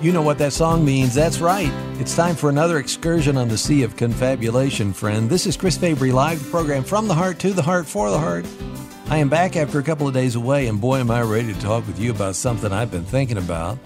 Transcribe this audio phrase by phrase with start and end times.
[0.00, 1.12] You know what that song means.
[1.12, 1.72] That's right.
[1.98, 5.28] It's time for another excursion on the sea of confabulation, friend.
[5.28, 8.46] This is Chris Fabry Live, program from the heart to the heart for the heart.
[9.08, 11.60] I am back after a couple of days away, and boy, am I ready to
[11.60, 13.76] talk with you about something I've been thinking about,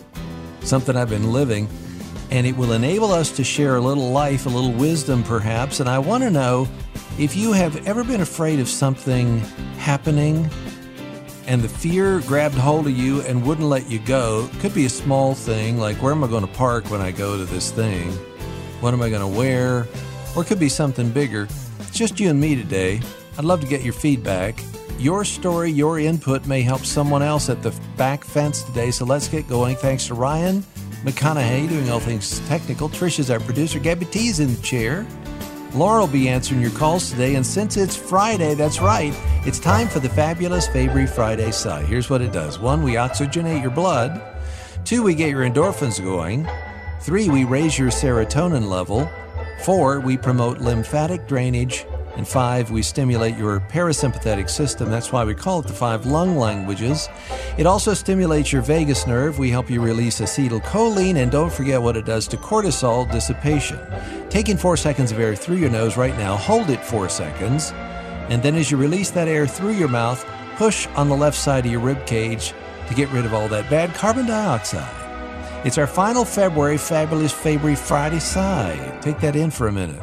[0.60, 1.66] something I've been living,
[2.30, 5.80] and it will enable us to share a little life, a little wisdom perhaps.
[5.80, 6.68] And I want to know
[7.18, 9.38] if you have ever been afraid of something
[9.78, 10.50] happening
[11.52, 14.48] and the fear grabbed hold of you and wouldn't let you go.
[14.60, 17.36] Could be a small thing, like where am I going to park when I go
[17.36, 18.10] to this thing?
[18.80, 19.86] What am I going to wear?
[20.34, 21.46] Or it could be something bigger.
[21.80, 23.02] It's just you and me today.
[23.36, 24.64] I'd love to get your feedback.
[24.98, 29.28] Your story, your input may help someone else at the back fence today, so let's
[29.28, 29.76] get going.
[29.76, 30.62] Thanks to Ryan
[31.04, 32.88] McConaughey doing all things technical.
[32.88, 33.78] Trish is our producer.
[33.78, 35.06] Gabby T's in the chair.
[35.74, 39.14] Laura will be answering your calls today, and since it's Friday, that's right,
[39.46, 41.82] it's time for the fabulous Fabry Friday Sigh.
[41.84, 44.20] Here's what it does one, we oxygenate your blood.
[44.84, 46.46] Two, we get your endorphins going.
[47.00, 49.08] Three, we raise your serotonin level.
[49.64, 51.86] Four, we promote lymphatic drainage.
[52.16, 54.90] And five, we stimulate your parasympathetic system.
[54.90, 57.08] That's why we call it the five lung languages.
[57.56, 59.38] It also stimulates your vagus nerve.
[59.38, 63.80] We help you release acetylcholine, and don't forget what it does to cortisol dissipation.
[64.28, 67.72] Taking four seconds of air through your nose right now, hold it four seconds,
[68.28, 70.24] and then as you release that air through your mouth,
[70.56, 72.52] push on the left side of your rib cage
[72.88, 74.98] to get rid of all that bad carbon dioxide.
[75.64, 78.98] It's our final February Fabulous February Friday sigh.
[79.00, 80.02] Take that in for a minute.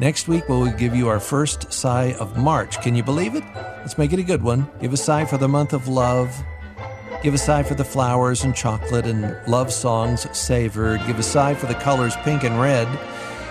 [0.00, 2.80] Next week, we'll give you our first sigh of March.
[2.80, 3.44] Can you believe it?
[3.54, 4.66] Let's make it a good one.
[4.80, 6.34] Give a sigh for the month of love.
[7.22, 11.02] Give a sigh for the flowers and chocolate and love songs savored.
[11.06, 12.88] Give a sigh for the colors pink and red.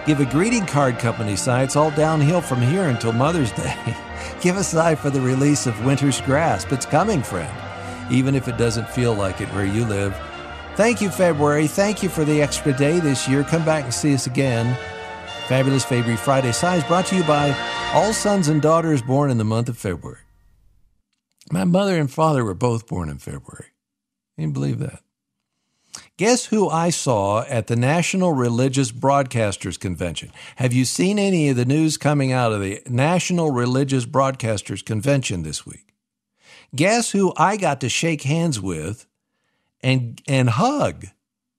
[0.07, 1.61] Give a greeting card company sigh.
[1.61, 3.95] It's all downhill from here until Mother's Day.
[4.41, 6.71] Give a sigh for the release of winter's grasp.
[6.71, 7.55] It's coming, friend,
[8.11, 10.19] even if it doesn't feel like it where you live.
[10.75, 11.67] Thank you, February.
[11.67, 13.43] Thank you for the extra day this year.
[13.43, 14.75] Come back and see us again.
[15.49, 17.57] Fabulous Fabry Friday Sighs brought to you by
[17.91, 20.19] all sons and daughters born in the month of February.
[21.51, 23.71] My mother and father were both born in February.
[24.35, 25.01] Can you believe that?
[26.17, 30.31] Guess who I saw at the National Religious Broadcasters Convention?
[30.57, 35.41] Have you seen any of the news coming out of the National Religious Broadcasters Convention
[35.41, 35.95] this week?
[36.75, 39.07] Guess who I got to shake hands with
[39.81, 41.07] and and hug?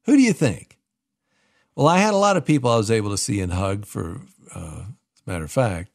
[0.05, 0.70] Who do you think?
[1.75, 3.87] Well, I had a lot of people I was able to see and hug.
[3.87, 4.21] For
[4.55, 4.83] uh,
[5.15, 5.91] as a matter of fact,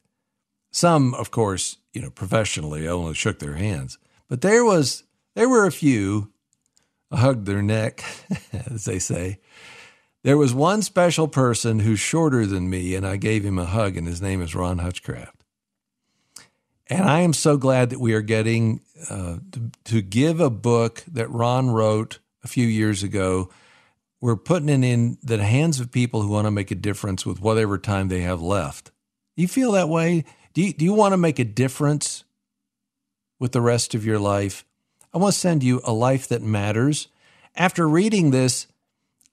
[0.72, 3.98] some, of course, you know, professionally, I only shook their hands,
[4.28, 5.04] but there was
[5.36, 6.32] there were a few.
[7.12, 8.04] I hugged their neck,
[8.54, 9.40] as they say.
[10.24, 13.96] There was one special person who's shorter than me, and I gave him a hug,
[13.96, 15.44] and his name is Ron Hutchcraft.
[16.88, 21.04] And I am so glad that we are getting uh, to, to give a book
[21.08, 23.50] that Ron wrote a few years ago
[24.26, 27.40] we're putting it in the hands of people who want to make a difference with
[27.42, 28.86] whatever time they have left.
[29.36, 30.26] Do you feel that way?
[30.56, 32.24] Do you, do you want to make a difference
[33.40, 34.66] with the rest of your life?
[35.14, 37.08] I want to send you a life that matters.
[37.56, 38.66] After reading this,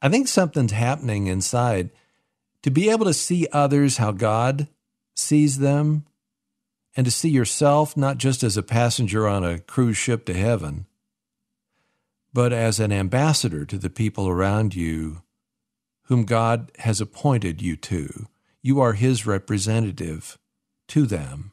[0.02, 1.88] I think something's happening inside.
[2.60, 4.68] To be able to see others how God
[5.16, 6.04] sees them
[6.94, 10.84] and to see yourself not just as a passenger on a cruise ship to heaven,
[12.32, 15.22] but as an ambassador to the people around you
[16.04, 18.26] whom God has appointed you to.
[18.62, 20.38] You are His representative
[20.88, 21.52] to them.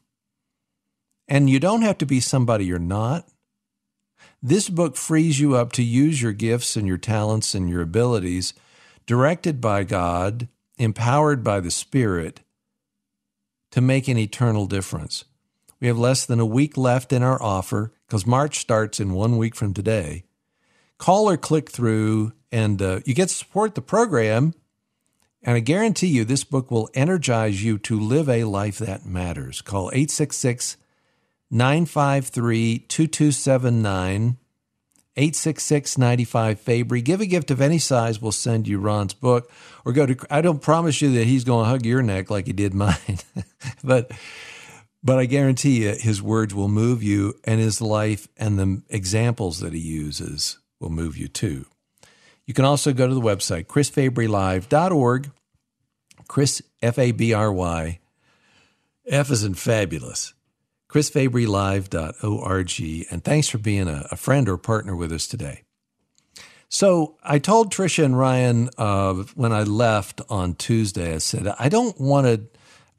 [1.27, 3.27] And you don't have to be somebody you're not.
[4.41, 8.53] This book frees you up to use your gifts and your talents and your abilities,
[9.05, 10.47] directed by God,
[10.77, 12.41] empowered by the Spirit,
[13.71, 15.25] to make an eternal difference.
[15.79, 19.37] We have less than a week left in our offer because March starts in one
[19.37, 20.23] week from today
[20.99, 24.53] call or click through, and uh, you get to support the program.
[25.41, 29.61] And I guarantee you, this book will energize you to live a life that matters.
[29.61, 30.77] Call 866
[31.49, 34.37] 953 2279.
[35.15, 37.01] 866 95 Fabry.
[37.01, 38.21] Give a gift of any size.
[38.21, 39.51] We'll send you Ron's book.
[39.83, 42.45] Or go to, I don't promise you that he's going to hug your neck like
[42.45, 42.95] he did mine.
[43.83, 44.11] but,
[45.03, 49.59] but I guarantee you his words will move you and his life and the examples
[49.59, 51.65] that he uses will move you too.
[52.45, 55.31] You can also go to the website, chrisfabrylive.org.
[56.27, 57.99] Chris, F A B R Y.
[59.07, 60.33] F is in fabulous.
[60.89, 63.07] chrisfabrylive.org.
[63.11, 65.63] And thanks for being a, a, friend or partner with us today.
[66.69, 71.67] So I told Trisha and Ryan uh, when I left on Tuesday, I said, I
[71.69, 72.41] don't want to.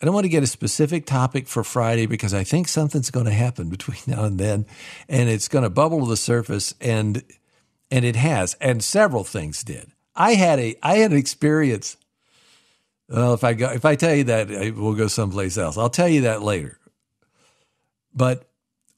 [0.03, 3.27] I don't want to get a specific topic for Friday because I think something's going
[3.27, 4.65] to happen between now and then,
[5.11, 6.75] and it's going to bubble to the surface.
[6.81, 7.23] And
[7.91, 9.93] and it has, and several things did.
[10.15, 11.97] I had a I had an experience.
[13.09, 15.77] Well, if I go if I tell you that, we'll go someplace else.
[15.77, 16.79] I'll tell you that later.
[18.15, 18.49] But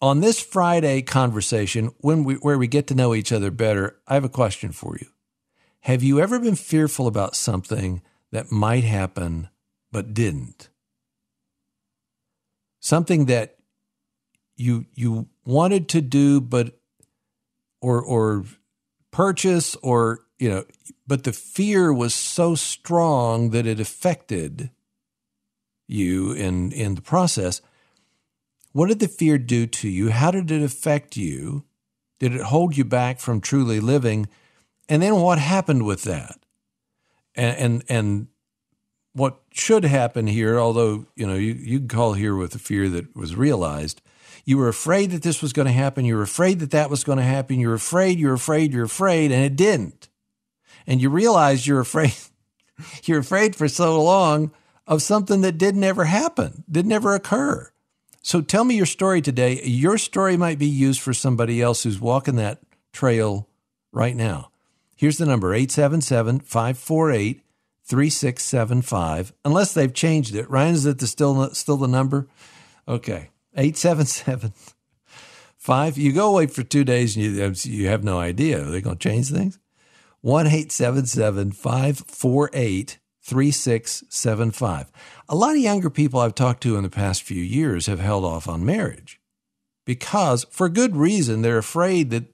[0.01, 4.15] on this Friday conversation, when we where we get to know each other better, I
[4.15, 5.07] have a question for you.
[5.81, 9.49] Have you ever been fearful about something that might happen
[9.91, 10.69] but didn't?
[12.81, 13.57] Something that
[14.57, 16.79] you you wanted to do but
[17.81, 18.45] or or
[19.13, 20.65] purchase or you know
[21.07, 24.71] but the fear was so strong that it affected
[25.87, 27.61] you in in the process.
[28.73, 30.11] What did the fear do to you?
[30.11, 31.65] How did it affect you?
[32.19, 34.29] Did it hold you back from truly living?
[34.89, 36.39] And then what happened with that?
[37.35, 38.27] And and, and
[39.15, 43.15] what should happen here although you know you, you call here with the fear that
[43.15, 44.01] was realized
[44.45, 46.05] you were afraid that this was going to happen.
[46.05, 47.61] You were afraid that that was going to happen.
[47.61, 50.09] You're afraid, you're afraid, you're afraid, and it didn't.
[50.87, 52.15] And you realize you're afraid.
[53.05, 54.53] you're afraid for so long
[54.87, 57.71] of something that didn't ever happen, didn't ever occur.
[58.23, 59.63] So tell me your story today.
[59.65, 62.61] Your story might be used for somebody else who's walking that
[62.93, 63.49] trail
[63.93, 64.51] right now.
[64.97, 67.42] Here's the number 877 548
[67.85, 69.33] 3675.
[69.45, 70.49] Unless they've changed it.
[70.51, 72.29] Ryan, is it the still, still the number?
[72.87, 73.31] Okay.
[73.55, 74.53] 877
[75.59, 75.99] 5.
[75.99, 78.67] You go away for two days and you, you have no idea.
[78.67, 79.59] Are they going to change things?
[80.23, 84.91] 1 877 548 3675.
[85.29, 88.25] A lot of younger people I've talked to in the past few years have held
[88.25, 89.21] off on marriage
[89.85, 92.25] because, for good reason, they're afraid that,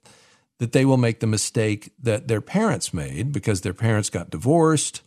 [0.58, 5.02] that they will make the mistake that their parents made because their parents got divorced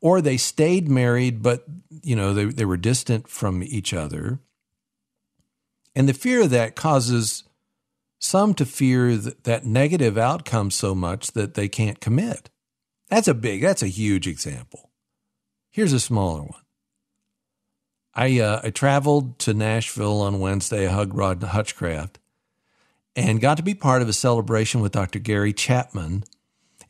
[0.00, 4.40] or they stayed married, but you know they, they were distant from each other
[5.98, 7.42] and the fear of that causes
[8.20, 12.50] some to fear that, that negative outcome so much that they can't commit.
[13.08, 14.90] That's a big, that's a huge example.
[15.70, 16.62] Here's a smaller one.
[18.14, 22.20] I, uh, I traveled to Nashville on Wednesday, I hugged Ron Hutchcraft,
[23.16, 25.18] and got to be part of a celebration with Dr.
[25.18, 26.22] Gary Chapman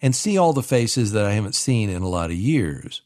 [0.01, 3.03] and see all the faces that I haven't seen in a lot of years.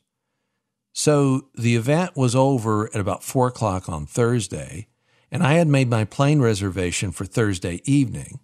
[0.93, 4.89] So the event was over at about four o'clock on Thursday,
[5.31, 8.41] and I had made my plane reservation for Thursday evening,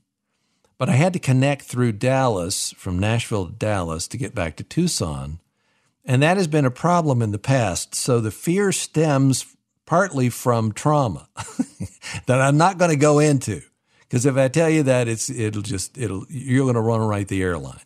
[0.78, 4.64] but I had to connect through Dallas, from Nashville to Dallas, to get back to
[4.64, 5.40] Tucson.
[6.04, 7.94] And that has been a problem in the past.
[7.94, 9.44] So the fear stems
[9.84, 11.28] partly from trauma
[12.26, 13.60] that I'm not going to go into.
[14.00, 17.28] Because if I tell you that, it's it'll just it'll you're going to run right
[17.28, 17.80] the airline.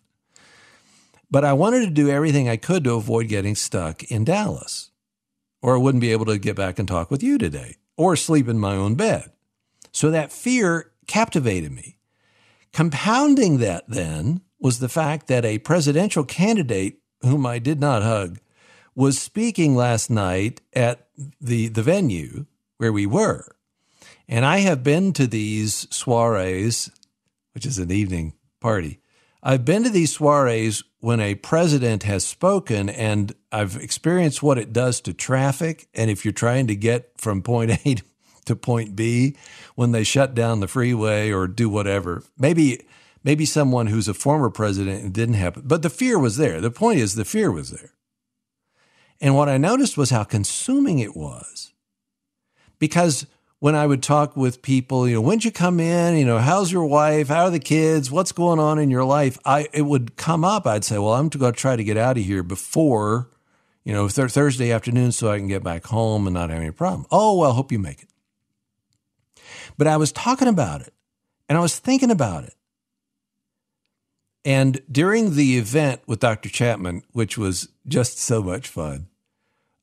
[1.33, 4.91] But I wanted to do everything I could to avoid getting stuck in Dallas,
[5.63, 8.47] or I wouldn't be able to get back and talk with you today or sleep
[8.47, 9.31] in my own bed.
[9.91, 11.97] So that fear captivated me.
[12.71, 18.37] Compounding that then was the fact that a presidential candidate whom I did not hug
[18.93, 21.07] was speaking last night at
[21.41, 22.45] the, the venue
[22.77, 23.55] where we were.
[24.27, 26.91] And I have been to these soirees,
[27.55, 28.99] which is an evening party.
[29.45, 34.71] I've been to these soirees when a president has spoken, and I've experienced what it
[34.71, 35.89] does to traffic.
[35.93, 37.97] And if you're trying to get from point A
[38.45, 39.35] to point B,
[39.75, 42.85] when they shut down the freeway or do whatever, maybe
[43.25, 46.61] maybe someone who's a former president didn't have it, but the fear was there.
[46.61, 47.91] The point is, the fear was there.
[49.19, 51.73] And what I noticed was how consuming it was,
[52.79, 53.25] because
[53.63, 56.17] when I would talk with people, you know, when'd you come in?
[56.17, 57.29] You know, how's your wife?
[57.29, 58.11] How are the kids?
[58.11, 59.39] What's going on in your life?
[59.45, 60.67] I it would come up.
[60.67, 63.29] I'd say, well, I'm going to try to get out of here before,
[63.85, 66.71] you know, th- Thursday afternoon, so I can get back home and not have any
[66.71, 67.05] problem.
[67.09, 68.09] Oh well, hope you make it.
[69.77, 70.93] But I was talking about it,
[71.47, 72.55] and I was thinking about it.
[74.43, 76.49] And during the event with Dr.
[76.49, 79.07] Chapman, which was just so much fun,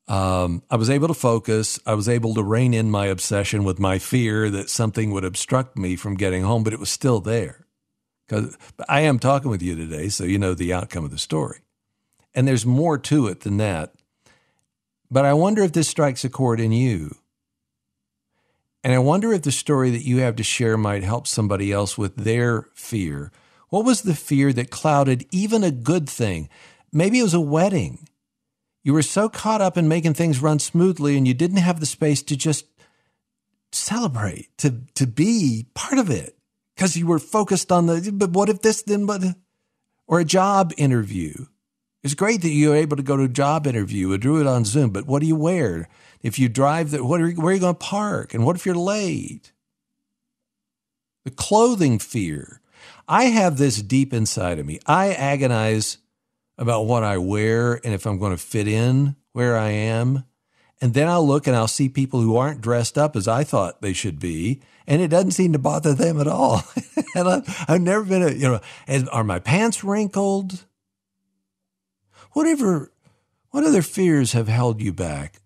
[0.07, 1.79] um, I was able to focus.
[1.85, 5.77] I was able to rein in my obsession with my fear that something would obstruct
[5.77, 7.65] me from getting home, but it was still there.
[8.27, 11.59] Because I am talking with you today, so you know the outcome of the story.
[12.33, 13.93] And there's more to it than that.
[15.09, 17.15] But I wonder if this strikes a chord in you.
[18.83, 21.97] And I wonder if the story that you have to share might help somebody else
[21.97, 23.31] with their fear.
[23.69, 26.49] What was the fear that clouded even a good thing?
[26.91, 28.07] Maybe it was a wedding.
[28.83, 31.85] You were so caught up in making things run smoothly and you didn't have the
[31.85, 32.65] space to just
[33.71, 36.35] celebrate, to, to be part of it
[36.75, 39.23] because you were focused on the, but what if this, then what?
[40.07, 41.45] Or a job interview.
[42.03, 44.65] It's great that you're able to go to a job interview and do it on
[44.65, 45.87] Zoom, but what do you wear?
[46.21, 48.33] If you drive, the, what are, where are you going to park?
[48.33, 49.53] And what if you're late?
[51.23, 52.61] The clothing fear.
[53.07, 54.79] I have this deep inside of me.
[54.87, 55.97] I agonize
[56.61, 60.25] about what I wear and if I'm going to fit in where I am.
[60.79, 63.81] And then I'll look and I'll see people who aren't dressed up as I thought
[63.81, 66.63] they should be, and it doesn't seem to bother them at all.
[67.15, 70.65] and I've, I've, never been a, you know, are my pants wrinkled?
[72.33, 72.91] Whatever,
[73.49, 75.41] what other fears have held you back,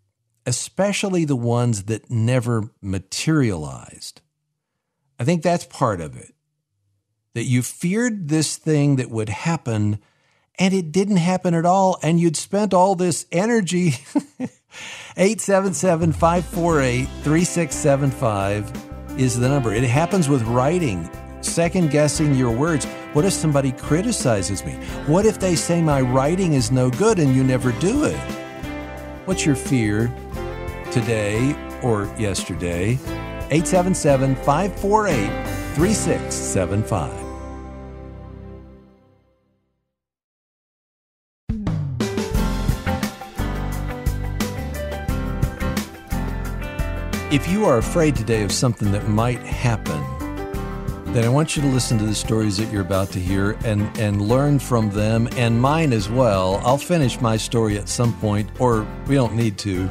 [0.46, 4.22] especially the ones that never materialized?
[5.18, 6.34] I think that's part of it.
[7.34, 10.00] That you feared this thing that would happen
[10.60, 11.98] and it didn't happen at all.
[12.02, 13.96] And you'd spent all this energy
[15.18, 19.74] 877 548 3675 is the number.
[19.74, 21.10] It happens with writing,
[21.42, 22.86] second guessing your words.
[23.14, 24.74] What if somebody criticizes me?
[25.08, 28.18] What if they say my writing is no good and you never do it?
[29.26, 30.14] What's your fear
[30.92, 33.00] today or yesterday?
[33.52, 35.28] 877 548
[35.76, 37.25] 3675.
[47.36, 50.02] If you are afraid today of something that might happen,
[51.12, 53.82] then I want you to listen to the stories that you're about to hear and,
[54.00, 56.62] and learn from them and mine as well.
[56.64, 59.90] I'll finish my story at some point, or we don't need to,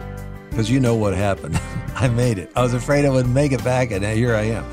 [0.49, 1.61] because you know what happened.
[1.95, 2.51] I made it.
[2.57, 4.65] I was afraid I wouldn't make it back, and here I am.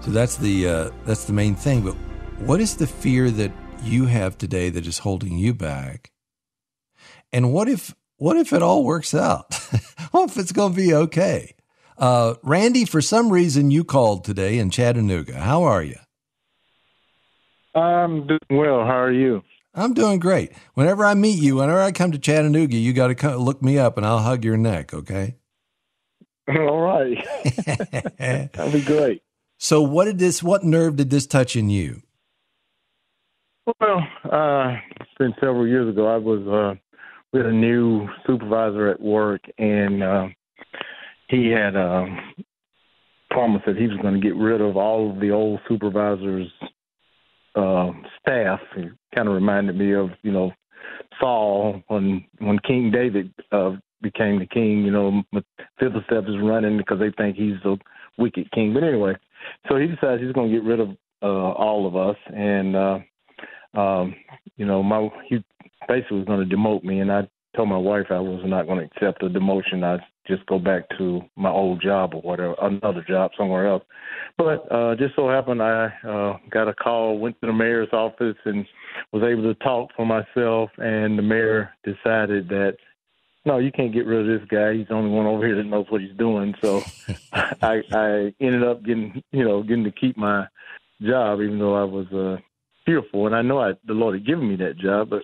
[0.00, 1.82] So that's the uh, that's the main thing.
[1.82, 1.94] But
[2.40, 3.52] what is the fear that
[3.84, 6.10] you have today that is holding you back?
[7.32, 9.54] And what if what if it all works out?
[10.10, 11.54] what if it's going to be okay?
[11.98, 15.40] Uh, Randy, for some reason, you called today in Chattanooga.
[15.40, 15.96] How are you?
[17.74, 18.84] I'm doing well.
[18.84, 19.42] How are you?
[19.74, 20.52] I'm doing great.
[20.74, 23.96] Whenever I meet you, whenever I come to Chattanooga, you got to look me up
[23.96, 25.36] and I'll hug your neck, okay?
[26.48, 27.18] All right.
[28.18, 29.22] That'll be great.
[29.58, 32.02] So, what did this, what nerve did this touch in you?
[33.80, 36.06] Well, uh, it's been several years ago.
[36.06, 36.78] I was uh,
[37.32, 40.28] with a new supervisor at work, and uh,
[41.28, 42.18] he had um,
[43.30, 46.50] promised that he was going to get rid of all of the old supervisors'
[47.54, 48.60] uh, staff.
[48.76, 50.52] It kind of reminded me of you know
[51.20, 54.84] Saul when when King David uh, became the king.
[54.84, 57.76] You know, Mephibosheth is running because they think he's a
[58.16, 58.72] wicked king.
[58.74, 59.14] But anyway,
[59.68, 60.90] so he decides he's going to get rid of
[61.22, 62.98] uh, all of us, and uh,
[63.78, 64.14] um,
[64.56, 65.44] you know, my he
[65.86, 68.78] basically was going to demote me, and I told my wife I was not going
[68.78, 69.82] to accept a demotion.
[69.82, 73.82] I just go back to my old job or whatever, another job somewhere else.
[74.36, 78.36] But uh, just so happened I uh, got a call, went to the mayor's office,
[78.44, 78.66] and
[79.12, 80.70] was able to talk for myself.
[80.78, 82.76] And the mayor decided that
[83.44, 84.74] no, you can't get rid of this guy.
[84.74, 86.54] He's the only one over here that knows what he's doing.
[86.60, 86.82] So
[87.32, 90.46] I, I ended up getting, you know, getting to keep my
[91.00, 92.36] job, even though I was uh,
[92.84, 93.26] fearful.
[93.26, 95.22] And I know I, the Lord had given me that job, but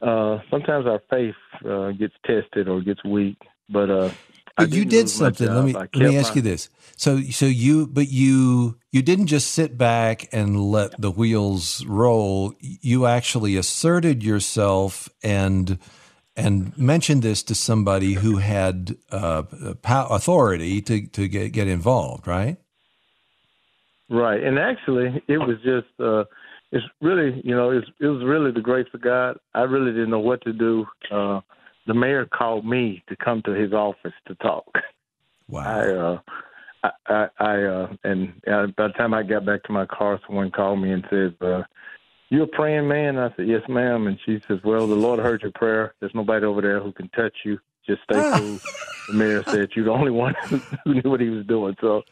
[0.00, 3.38] uh, sometimes our faith uh, gets tested or gets weak.
[3.68, 4.10] But uh,
[4.56, 5.46] but you did something.
[5.46, 6.36] Let me let me ask my...
[6.36, 6.68] you this.
[6.96, 12.54] So so you but you you didn't just sit back and let the wheels roll.
[12.60, 15.78] You actually asserted yourself and
[16.36, 19.42] and mentioned this to somebody who had uh,
[19.84, 22.26] authority to to get get involved.
[22.26, 22.56] Right.
[24.12, 26.00] Right, and actually, it was just.
[26.00, 26.24] Uh,
[26.72, 29.36] it's really, you know, it's, it was really the grace of God.
[29.54, 30.86] I really didn't know what to do.
[31.10, 31.40] Uh,
[31.86, 34.66] the mayor called me to come to his office to talk.
[35.48, 35.64] Wow.
[35.64, 36.18] I, uh,
[36.82, 40.20] I, I, I uh, and uh, by the time I got back to my car,
[40.26, 41.62] someone called me and said, uh,
[42.28, 45.42] "You a praying man?" I said, "Yes, ma'am." And she says, "Well, the Lord heard
[45.42, 45.94] your prayer.
[46.00, 47.58] There's nobody over there who can touch you.
[47.86, 48.60] Just stay cool."
[49.08, 50.34] the mayor said, "You're the only one
[50.84, 52.02] who knew what he was doing." So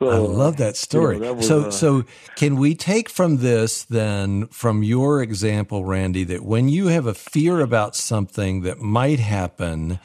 [0.00, 1.16] so, I love that story.
[1.16, 2.04] You know, that was, so, uh, so
[2.36, 7.14] can we take from this then, from your example, Randy, that when you have a
[7.14, 9.98] fear about something that might happen,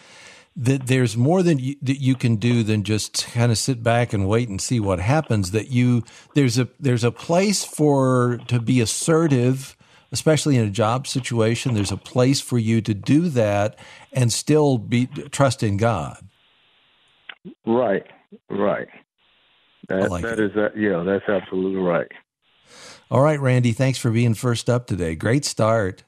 [0.55, 4.13] that there's more than you, that you can do than just kind of sit back
[4.13, 5.51] and wait and see what happens.
[5.51, 6.03] That you
[6.35, 9.75] there's a there's a place for to be assertive,
[10.11, 11.73] especially in a job situation.
[11.73, 13.77] There's a place for you to do that
[14.11, 16.17] and still be trust in God.
[17.65, 18.05] Right,
[18.49, 18.87] right.
[19.99, 20.77] That, like that is that.
[20.77, 22.11] Yeah, that's absolutely right.
[23.09, 23.73] All right, Randy.
[23.73, 25.15] Thanks for being first up today.
[25.15, 26.03] Great start.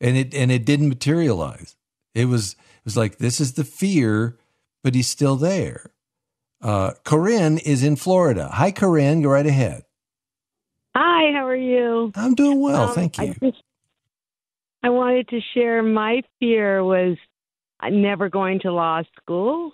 [0.00, 1.76] And it and it didn't materialize.
[2.14, 4.38] It was it was like this is the fear,
[4.82, 5.92] but he's still there.
[6.60, 8.48] Uh, Corinne is in Florida.
[8.52, 9.22] Hi, Corinne.
[9.22, 9.84] Go right ahead.
[10.94, 11.32] Hi.
[11.32, 12.12] How are you?
[12.14, 13.24] I'm doing well, um, thank you.
[13.24, 13.62] I, just,
[14.82, 17.16] I wanted to share my fear was
[17.82, 19.72] never going to law school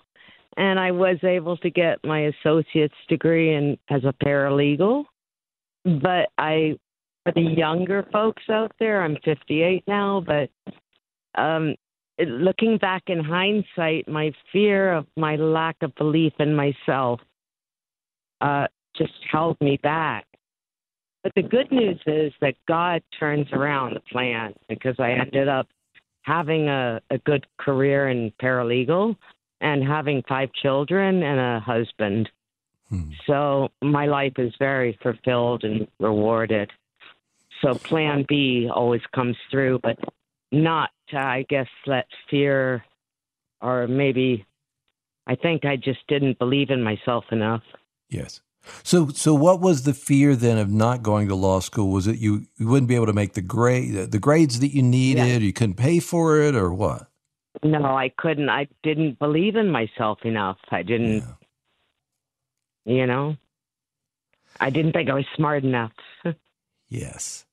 [0.61, 5.05] and I was able to get my associate's degree in as a paralegal.
[5.83, 6.77] But I
[7.23, 10.49] for the younger folks out there, I'm 58 now, but
[11.39, 11.75] um,
[12.19, 17.19] looking back in hindsight, my fear of my lack of belief in myself
[18.41, 20.25] uh, just held me back.
[21.23, 25.67] But the good news is that God turns around the plan because I ended up
[26.23, 29.15] having a, a good career in paralegal
[29.61, 32.29] and having five children and a husband.
[32.89, 33.11] Hmm.
[33.25, 36.71] So my life is very fulfilled and rewarded.
[37.61, 39.97] So plan B always comes through, but
[40.51, 42.83] not, uh, I guess, let fear
[43.61, 44.45] or maybe
[45.27, 47.61] I think I just didn't believe in myself enough.
[48.09, 48.41] Yes.
[48.83, 51.91] So, so what was the fear then of not going to law school?
[51.91, 54.81] Was it you, you wouldn't be able to make the grade, the grades that you
[54.81, 55.37] needed, yeah.
[55.37, 57.10] you couldn't pay for it, or what?
[57.63, 58.49] No, I couldn't.
[58.49, 60.57] I didn't believe in myself enough.
[60.69, 61.23] I didn't.
[62.85, 62.93] Yeah.
[62.93, 63.37] You know,
[64.59, 65.91] I didn't think I was smart enough.
[66.89, 67.45] yes,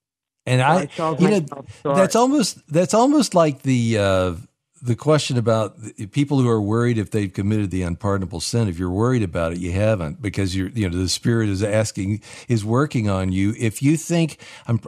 [0.46, 4.34] and I, I you know, that's almost that's almost like the uh,
[4.82, 5.76] the question about
[6.12, 8.68] people who are worried if they've committed the unpardonable sin.
[8.68, 12.22] If you're worried about it, you haven't because you're, you know, the Spirit is asking,
[12.48, 13.54] is working on you.
[13.58, 14.40] If you think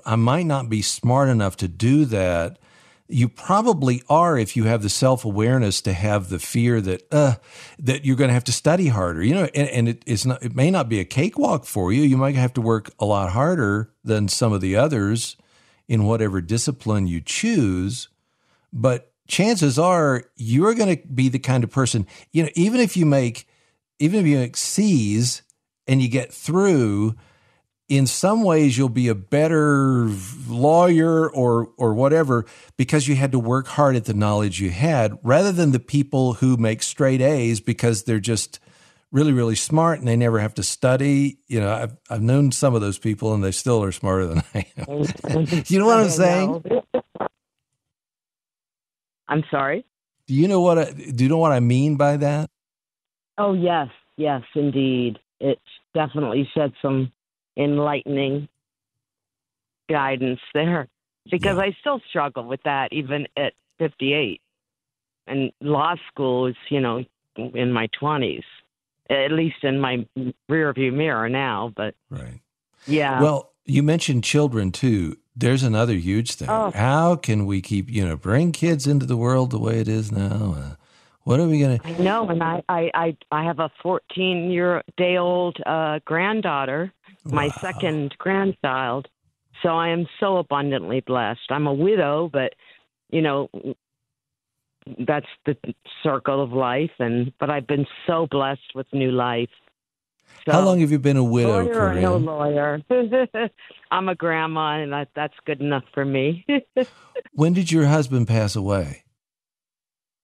[0.06, 2.58] i might not be smart enough to do that,
[3.10, 7.34] you probably are if you have the self awareness to have the fear that uh,
[7.78, 9.22] that you're going to have to study harder.
[9.22, 10.42] You know, and, and it, it's not.
[10.42, 12.02] It may not be a cakewalk for you.
[12.02, 15.36] You might have to work a lot harder than some of the others
[15.88, 18.08] in whatever discipline you choose.
[18.72, 22.96] But chances are you're going to be the kind of person, you know, even if
[22.96, 23.48] you make,
[23.98, 25.42] even if you make C's
[25.88, 27.16] and you get through,
[27.90, 30.08] in some ways you'll be a better
[30.48, 32.46] lawyer or or whatever
[32.78, 36.34] because you had to work hard at the knowledge you had rather than the people
[36.34, 38.58] who make straight A's because they're just
[39.12, 42.76] really really smart and they never have to study you know i've, I've known some
[42.76, 45.04] of those people and they still are smarter than i am
[45.66, 46.62] you know what i'm saying
[49.30, 49.86] I'm sorry.
[50.26, 50.78] Do you know what?
[50.78, 52.50] I, do you know what I mean by that?
[53.38, 55.18] Oh yes, yes, indeed.
[55.38, 55.60] It's
[55.94, 57.12] definitely shed some
[57.56, 58.48] enlightening
[59.88, 60.88] guidance there
[61.30, 61.62] because yeah.
[61.62, 64.40] I still struggle with that even at 58.
[65.26, 67.04] And law school is, you know,
[67.36, 68.42] in my 20s,
[69.08, 70.06] at least in my
[70.50, 71.72] rearview mirror now.
[71.76, 72.40] But right,
[72.86, 73.22] yeah.
[73.22, 76.48] Well, you mentioned children too there's another huge thing.
[76.48, 76.70] Oh.
[76.74, 80.12] How can we keep, you know, bring kids into the world the way it is
[80.12, 80.54] now?
[80.56, 80.74] Uh,
[81.22, 81.86] what are we going to?
[81.86, 86.92] I know, and I, I, I, I have a 14 year day old uh, granddaughter,
[87.24, 87.52] my wow.
[87.60, 89.08] second grandchild.
[89.62, 91.50] So I am so abundantly blessed.
[91.50, 92.54] I'm a widow, but
[93.10, 93.48] you know,
[95.06, 95.56] that's the
[96.02, 96.92] circle of life.
[96.98, 99.50] And but I've been so blessed with new life.
[100.46, 102.02] So, How long have you been a widow, lawyer Corinne?
[102.02, 102.80] no lawyer.
[103.90, 106.46] I'm a grandma, and that, that's good enough for me.
[107.32, 109.04] when did your husband pass away?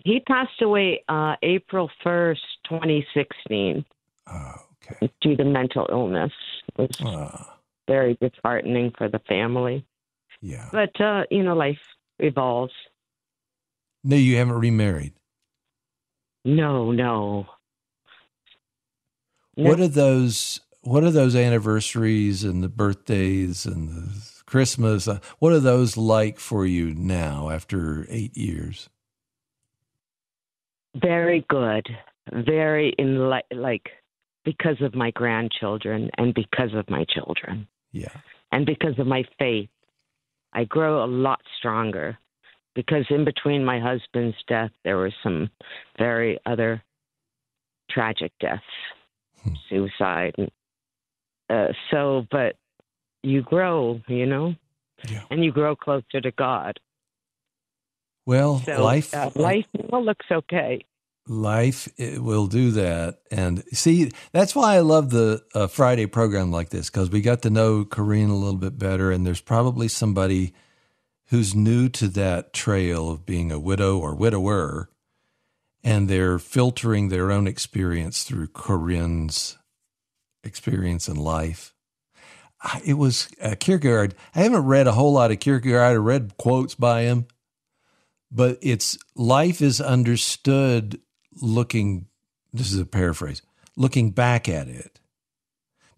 [0.04, 3.84] He passed away uh, April 1st, 2016.
[4.28, 4.54] Oh,
[4.90, 5.12] okay.
[5.20, 6.32] Due to mental illness.
[6.78, 7.46] It was oh.
[7.88, 9.84] very disheartening for the family.
[10.40, 10.68] Yeah.
[10.72, 11.80] But, uh, you know, life
[12.18, 12.72] evolves.
[14.04, 15.14] No, you haven't remarried?
[16.44, 17.46] No, no.
[19.54, 20.60] What are those?
[20.82, 25.08] What are those anniversaries and the birthdays and the Christmas?
[25.08, 28.88] Uh, what are those like for you now after eight years?
[30.94, 31.88] Very good.
[32.32, 33.90] Very in like, like
[34.46, 37.66] because of my grandchildren and because of my children.
[37.92, 38.16] Yeah.
[38.52, 39.68] And because of my faith,
[40.54, 42.16] I grow a lot stronger.
[42.74, 45.50] Because in between my husband's death, there were some
[45.98, 46.82] very other
[47.90, 48.62] tragic deaths
[49.68, 50.34] suicide.
[51.50, 52.54] Uh, so, but
[53.22, 54.54] you grow, you know,
[55.08, 55.22] yeah.
[55.30, 56.78] and you grow closer to God.
[58.26, 60.84] Well, so, life uh, life looks okay.
[61.28, 66.68] Life will do that, and see that's why I love the uh, Friday program like
[66.68, 70.54] this because we got to know Corinne a little bit better, and there's probably somebody
[71.30, 74.88] who's new to that trail of being a widow or widower,
[75.82, 79.58] and they're filtering their own experience through Corinne's
[80.44, 81.74] experience in life.
[82.84, 84.14] It was uh, Kierkegaard.
[84.32, 85.82] I haven't read a whole lot of Kierkegaard.
[85.82, 87.26] I read quotes by him,
[88.30, 91.00] but it's life is understood
[91.40, 92.06] looking.
[92.52, 93.42] This is a paraphrase.
[93.76, 95.00] Looking back at it,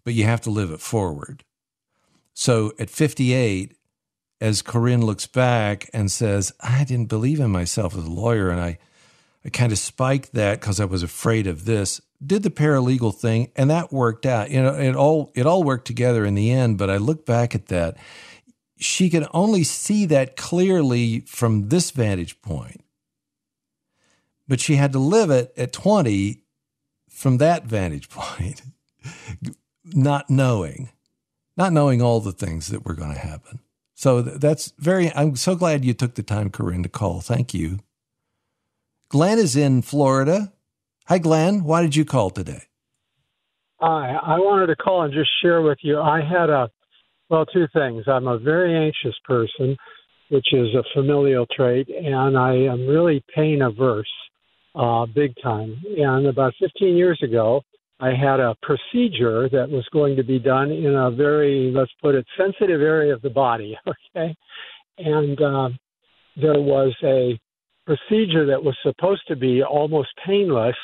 [0.03, 1.43] but you have to live it forward.
[2.33, 3.75] So at 58,
[4.41, 8.59] as Corinne looks back and says, "I didn't believe in myself as a lawyer, and
[8.59, 8.79] I."
[9.45, 12.01] I kind of spiked that because I was afraid of this.
[12.25, 14.51] Did the paralegal thing, and that worked out.
[14.51, 16.77] You know, it all it all worked together in the end.
[16.77, 17.95] But I look back at that.
[18.79, 22.81] she can only see that clearly from this vantage point.
[24.49, 26.43] But she had to live it at 20
[27.09, 28.61] from that vantage point,
[29.85, 30.89] not knowing,
[31.55, 33.59] not knowing all the things that were going to happen.
[33.93, 37.21] So that's very, I'm so glad you took the time, Corinne, to call.
[37.21, 37.79] Thank you.
[39.09, 40.53] Glenn is in Florida.
[41.07, 41.63] Hi, Glenn.
[41.63, 42.63] Why did you call today?
[43.81, 44.11] Hi.
[44.11, 45.99] I wanted to call and just share with you.
[45.99, 46.69] I had a,
[47.29, 48.05] well, two things.
[48.07, 49.75] I'm a very anxious person,
[50.29, 54.07] which is a familial trait, and I am really pain averse,
[54.75, 55.81] uh, big time.
[55.97, 57.61] And about 15 years ago,
[57.99, 62.15] I had a procedure that was going to be done in a very, let's put
[62.15, 63.77] it, sensitive area of the body.
[64.15, 64.35] Okay.
[64.97, 65.69] And uh,
[66.35, 67.39] there was a
[67.85, 70.75] procedure that was supposed to be almost painless.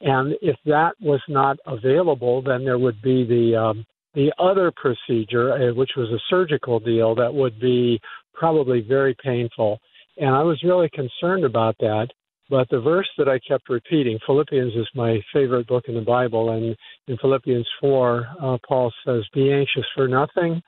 [0.00, 5.52] And if that was not available, then there would be the um, the other procedure,
[5.52, 8.00] uh, which was a surgical deal, that would be
[8.34, 9.78] probably very painful.
[10.16, 12.08] And I was really concerned about that.
[12.50, 16.50] But the verse that I kept repeating, Philippians is my favorite book in the Bible,
[16.50, 20.60] and in Philippians 4, uh, Paul says, Be anxious for nothing,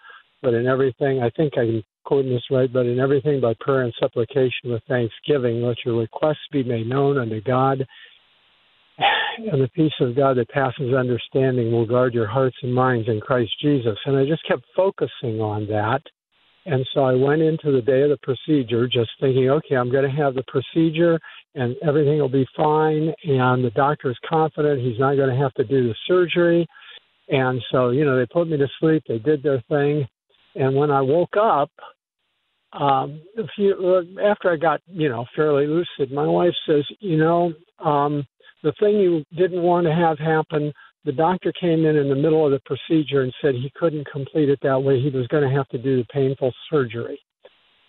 [0.42, 3.92] but in everything, I think I'm quoting this right, but in everything by prayer and
[3.99, 7.85] supplication with thanksgiving, let your requests be made known unto God.
[9.51, 13.21] And the peace of God that passes understanding will guard your hearts and minds in
[13.21, 13.97] Christ Jesus.
[14.05, 16.03] And I just kept focusing on that.
[16.64, 20.09] And so I went into the day of the procedure just thinking, okay, I'm going
[20.09, 21.18] to have the procedure
[21.55, 23.12] and everything will be fine.
[23.25, 26.66] And the doctor is confident he's not going to have to do the surgery.
[27.29, 29.03] And so, you know, they put me to sleep.
[29.09, 30.07] They did their thing.
[30.55, 31.70] And when I woke up,
[32.72, 37.53] um, a few after I got you know fairly lucid, my wife says, you know,
[37.79, 38.27] um,
[38.62, 40.72] the thing you didn't want to have happen.
[41.05, 44.49] The doctor came in in the middle of the procedure and said he couldn't complete
[44.49, 45.01] it that way.
[45.01, 47.21] He was going to have to do the painful surgery.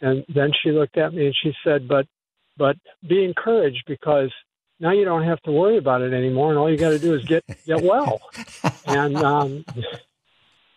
[0.02, 2.08] And then she looked at me and she said, "But,
[2.58, 2.76] but
[3.08, 4.32] be encouraged because
[4.80, 7.14] now you don't have to worry about it anymore, and all you got to do
[7.14, 8.20] is get get well."
[8.86, 9.64] and um,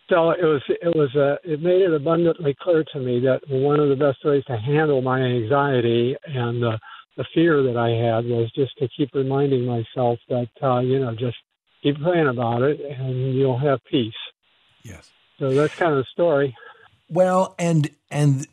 [0.09, 3.41] so it was it was a uh, it made it abundantly clear to me that
[3.49, 6.79] one of the best ways to handle my anxiety and the
[7.17, 11.13] the fear that I had was just to keep reminding myself that uh, you know
[11.13, 11.37] just
[11.83, 14.13] keep praying about it and you'll have peace.
[14.83, 15.09] Yes.
[15.39, 16.55] So that's kind of the story.
[17.09, 18.47] Well, and and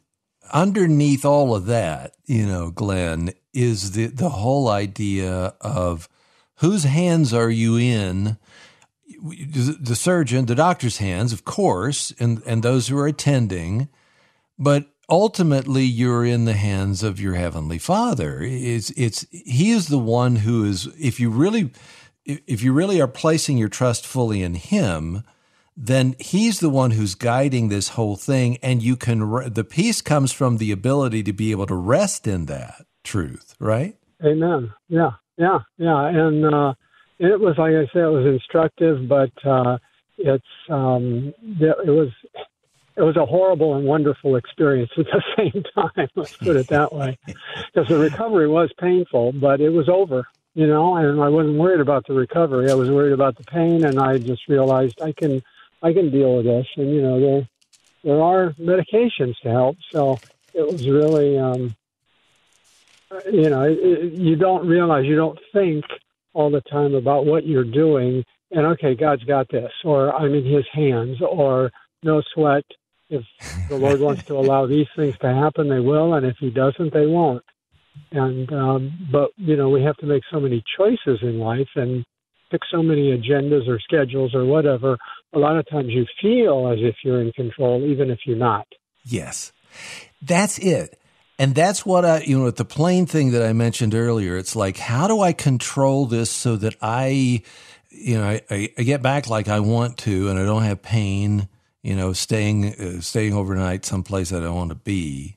[0.52, 6.08] underneath all of that, you know, Glenn, is the the whole idea of
[6.56, 8.37] whose hands are you in
[9.24, 13.88] the surgeon, the doctor's hands, of course, and, and those who are attending,
[14.58, 18.40] but ultimately you're in the hands of your heavenly Father.
[18.42, 20.88] It's it's He is the one who is.
[20.98, 21.70] If you really,
[22.24, 25.22] if you really are placing your trust fully in Him,
[25.76, 29.52] then He's the one who's guiding this whole thing, and you can.
[29.52, 33.96] The peace comes from the ability to be able to rest in that truth, right?
[34.24, 34.72] Amen.
[34.88, 36.44] Yeah, yeah, yeah, and.
[36.54, 36.74] uh
[37.18, 39.78] it was like I said, it was instructive, but uh,
[40.18, 42.08] it's um, it was
[42.96, 46.08] it was a horrible and wonderful experience at the same time.
[46.14, 50.26] Let's put it that way, because the recovery was painful, but it was over.
[50.55, 52.71] You know, and I wasn't worried about the recovery.
[52.71, 55.43] I was worried about the pain, and I just realized I can
[55.83, 56.67] I can deal with this.
[56.77, 57.49] And you know, there
[58.05, 59.77] there are medications to help.
[59.90, 60.19] So
[60.53, 61.75] it was really, um,
[63.33, 65.85] you know, it, it, you don't realize, you don't think
[66.33, 70.45] all the time about what you're doing and okay, God's got this, or I'm in
[70.45, 72.64] His hands, or no sweat.
[73.11, 73.25] If
[73.69, 76.93] the Lord wants to allow these things to happen, they will, and if He doesn't,
[76.93, 77.45] they won't.
[78.12, 82.04] And um, but you know, we have to make so many choices in life and
[82.50, 84.96] pick so many agendas or schedules or whatever.
[85.35, 88.66] A lot of times, you feel as if you're in control, even if you're not.
[89.04, 89.52] Yes,
[90.22, 90.98] that's it.
[91.38, 94.76] And that's what I, you know, the plane thing that I mentioned earlier, it's like,
[94.76, 97.42] how do I control this so that I,
[97.90, 101.48] you know, I, I get back like I want to and I don't have pain,
[101.83, 105.37] you know, staying, uh, staying overnight someplace that I don't want to be.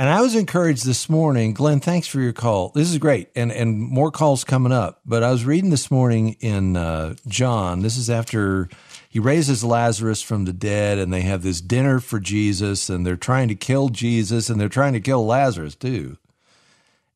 [0.00, 2.70] And I was encouraged this morning, Glenn, thanks for your call.
[2.70, 3.28] This is great.
[3.36, 5.02] And, and more calls coming up.
[5.04, 8.70] But I was reading this morning in uh, John, this is after
[9.10, 13.14] he raises Lazarus from the dead, and they have this dinner for Jesus, and they're
[13.18, 16.16] trying to kill Jesus, and they're trying to kill Lazarus too.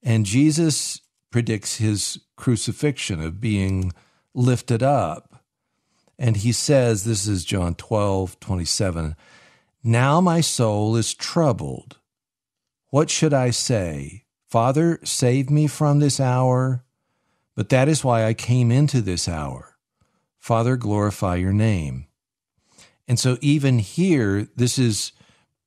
[0.02, 3.94] And Jesus predicts his crucifixion of being
[4.34, 5.42] lifted up.
[6.18, 9.16] And he says, This is John 12, 27.
[9.82, 11.96] Now my soul is troubled.
[12.94, 14.22] What should I say?
[14.46, 16.84] Father, save me from this hour.
[17.56, 19.78] But that is why I came into this hour.
[20.38, 22.06] Father, glorify your name.
[23.08, 25.10] And so, even here, this is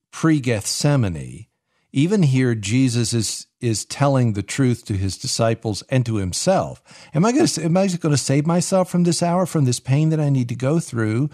[0.09, 1.47] pre Gethsemane,
[1.91, 6.81] even here, Jesus is is telling the truth to his disciples and to himself.
[7.13, 9.81] Am I going to am I going to save myself from this hour, from this
[9.81, 11.29] pain that I need to go through,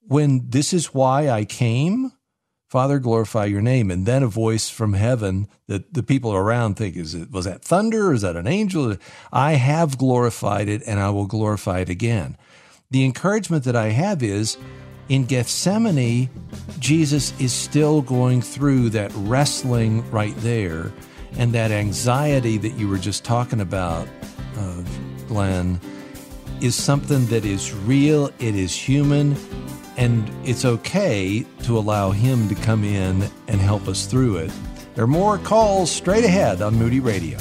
[0.00, 2.12] when this is why I came?
[2.74, 3.88] Father, glorify your name.
[3.88, 7.62] And then a voice from heaven that the people around think, is it was that
[7.62, 8.12] thunder?
[8.12, 8.96] Is that an angel?
[9.32, 12.36] I have glorified it and I will glorify it again.
[12.90, 14.58] The encouragement that I have is
[15.08, 16.28] in Gethsemane,
[16.80, 20.92] Jesus is still going through that wrestling right there
[21.34, 24.08] and that anxiety that you were just talking about,
[24.58, 24.82] uh,
[25.28, 25.80] Glenn,
[26.60, 29.36] is something that is real, it is human,
[29.96, 34.52] and it's okay to allow Him to come in and help us through it.
[34.94, 37.38] There are more calls straight ahead on Moody Radio.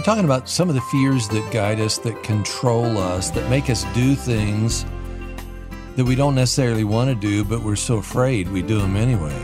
[0.00, 3.68] We're talking about some of the fears that guide us, that control us, that make
[3.68, 4.86] us do things
[6.00, 9.38] that we don't necessarily want to do, but we're so afraid we do them anyway.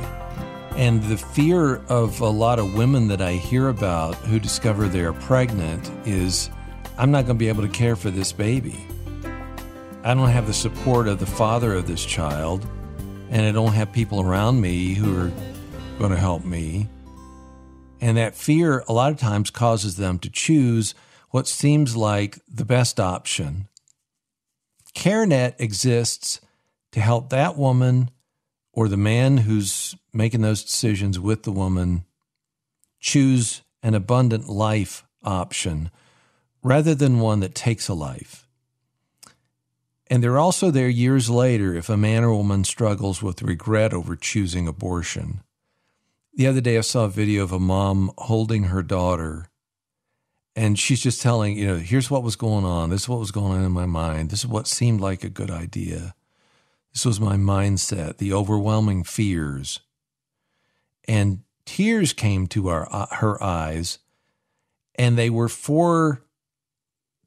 [0.74, 5.12] And the fear of a lot of women that I hear about who discover they're
[5.12, 6.48] pregnant is
[6.96, 8.86] I'm not going to be able to care for this baby.
[10.02, 12.66] I don't have the support of the father of this child,
[13.28, 15.32] and I don't have people around me who are
[15.98, 16.88] going to help me.
[18.00, 20.94] And that fear, a lot of times, causes them to choose
[21.28, 23.68] what seems like the best option.
[24.94, 26.40] CareNet exists
[26.96, 28.10] to help that woman
[28.72, 32.06] or the man who's making those decisions with the woman
[33.00, 35.90] choose an abundant life option
[36.62, 38.48] rather than one that takes a life.
[40.06, 44.16] And they're also there years later if a man or woman struggles with regret over
[44.16, 45.40] choosing abortion.
[46.32, 49.50] The other day, I saw a video of a mom holding her daughter,
[50.54, 52.88] and she's just telling, you know, here's what was going on.
[52.88, 54.30] This is what was going on in my mind.
[54.30, 56.14] This is what seemed like a good idea.
[56.96, 59.80] This was my mindset, the overwhelming fears.
[61.06, 63.98] And tears came to our, uh, her eyes,
[64.94, 66.22] and they were for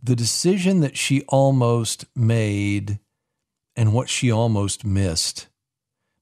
[0.02, 2.98] the decision that she almost made
[3.76, 5.50] and what she almost missed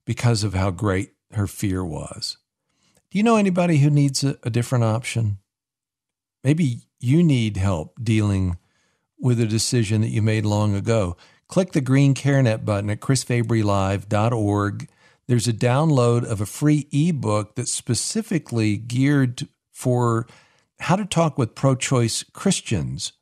[0.04, 2.36] because of how great her fear was.
[3.10, 5.38] Do you know anybody who needs a, a different option?
[6.44, 8.58] Maybe you need help dealing
[9.18, 11.16] with a decision that you made long ago.
[11.50, 14.90] Click the green CareNet button at chrisfabrylive.org.
[15.28, 20.28] There's a download of a free ebook that's specifically geared for
[20.80, 23.14] how to talk with pro choice Christians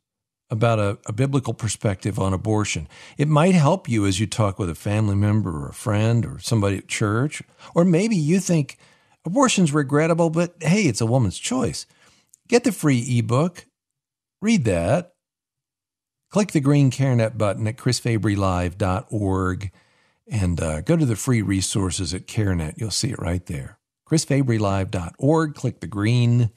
[0.50, 2.88] about a, a, biblical perspective on abortion.
[3.18, 6.38] It might help you as you talk with a family member or a friend or
[6.40, 7.42] somebody at church,
[7.74, 8.78] or maybe you think
[9.26, 11.88] Abortion's regrettable, but hey, it's a woman's choice.
[12.48, 13.66] Get the free ebook,
[14.42, 15.15] read that,
[16.36, 19.72] click the green CareNet button at chrisfabrylive.org,
[20.28, 22.74] and uh, go to the free resources at CareNet.
[22.76, 23.80] You'll see it right there.
[24.06, 26.50] chrisfabrylive.org, click the green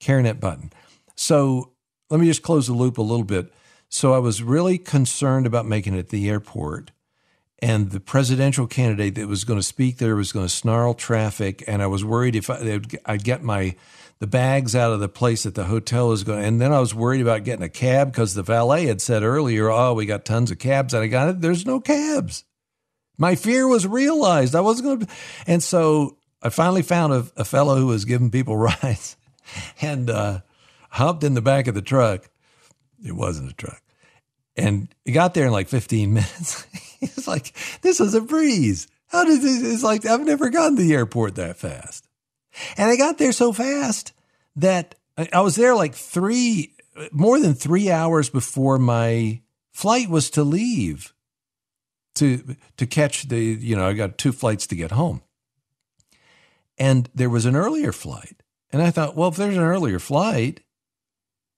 [0.00, 0.70] CareNet button.
[1.16, 1.72] So
[2.10, 3.50] let me just close the loop a little bit.
[3.88, 6.90] So I was really concerned about making it at the airport
[7.58, 11.64] and the presidential candidate that was going to speak there was going to snarl traffic,
[11.66, 13.76] and I was worried if I, would get my
[14.22, 16.44] the bags out of the place that the hotel was going.
[16.44, 19.68] And then I was worried about getting a cab because the valet had said earlier,
[19.68, 21.40] "Oh, we got tons of cabs," and I got it.
[21.40, 22.44] There's no cabs.
[23.18, 24.54] My fear was realized.
[24.54, 25.06] I wasn't going to,
[25.48, 29.16] and so I finally found a, a fellow who was giving people rides,
[29.80, 30.42] and uh,
[30.90, 32.30] hopped in the back of the truck.
[33.04, 33.82] It wasn't a truck,
[34.56, 36.64] and it got there in like 15 minutes.
[37.00, 38.86] It's like, this is a breeze.
[39.08, 39.64] How does this?
[39.64, 42.06] It's like, I've never gotten to the airport that fast.
[42.76, 44.12] And I got there so fast
[44.56, 44.94] that
[45.32, 46.74] I was there like three,
[47.10, 49.40] more than three hours before my
[49.72, 51.12] flight was to leave
[52.16, 55.22] to, to catch the, you know, I got two flights to get home.
[56.78, 58.42] And there was an earlier flight.
[58.70, 60.60] And I thought, well, if there's an earlier flight,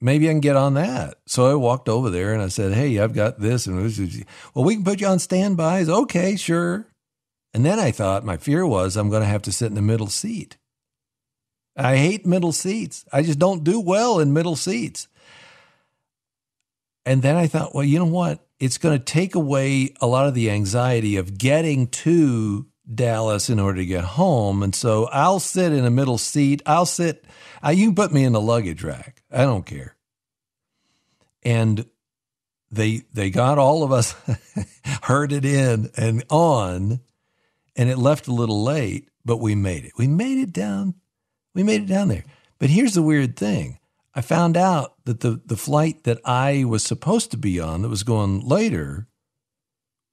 [0.01, 1.15] maybe I can get on that.
[1.27, 3.67] So I walked over there and I said, Hey, I've got this.
[3.67, 3.99] And was,
[4.55, 5.89] well, we can put you on standbys.
[5.89, 6.87] Okay, sure.
[7.53, 9.83] And then I thought my fear was I'm going to have to sit in the
[9.83, 10.57] middle seat.
[11.77, 13.05] I hate middle seats.
[13.13, 15.09] I just don't do well in middle seats.
[17.07, 18.47] And then I thought, well, you know what?
[18.59, 23.59] It's going to take away a lot of the anxiety of getting to Dallas in
[23.59, 24.63] order to get home.
[24.63, 26.63] And so I'll sit in a middle seat.
[26.65, 27.25] I'll sit,
[27.65, 29.23] uh, you can put me in the luggage rack.
[29.31, 29.97] I don't care.
[31.43, 31.87] And
[32.71, 34.15] they they got all of us
[35.03, 37.01] herded in and on,
[37.77, 39.93] and it left a little late, but we made it.
[39.97, 40.95] We made it down.
[41.55, 42.25] We made it down there.
[42.59, 43.79] But here's the weird thing.
[44.15, 47.89] I found out that the, the flight that I was supposed to be on that
[47.89, 49.09] was going later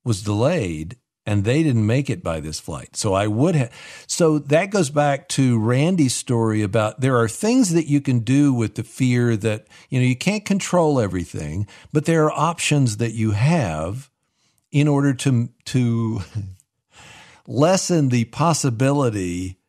[0.04, 2.96] was delayed and they didn't make it by this flight.
[2.96, 3.72] So I would have.
[4.08, 8.54] So that goes back to Randy's story about there are things that you can do
[8.54, 13.14] with the fear that, you know, you can't control everything, but there are options that
[13.14, 14.10] you have
[14.72, 16.22] in order to, to
[17.48, 19.60] lessen the possibility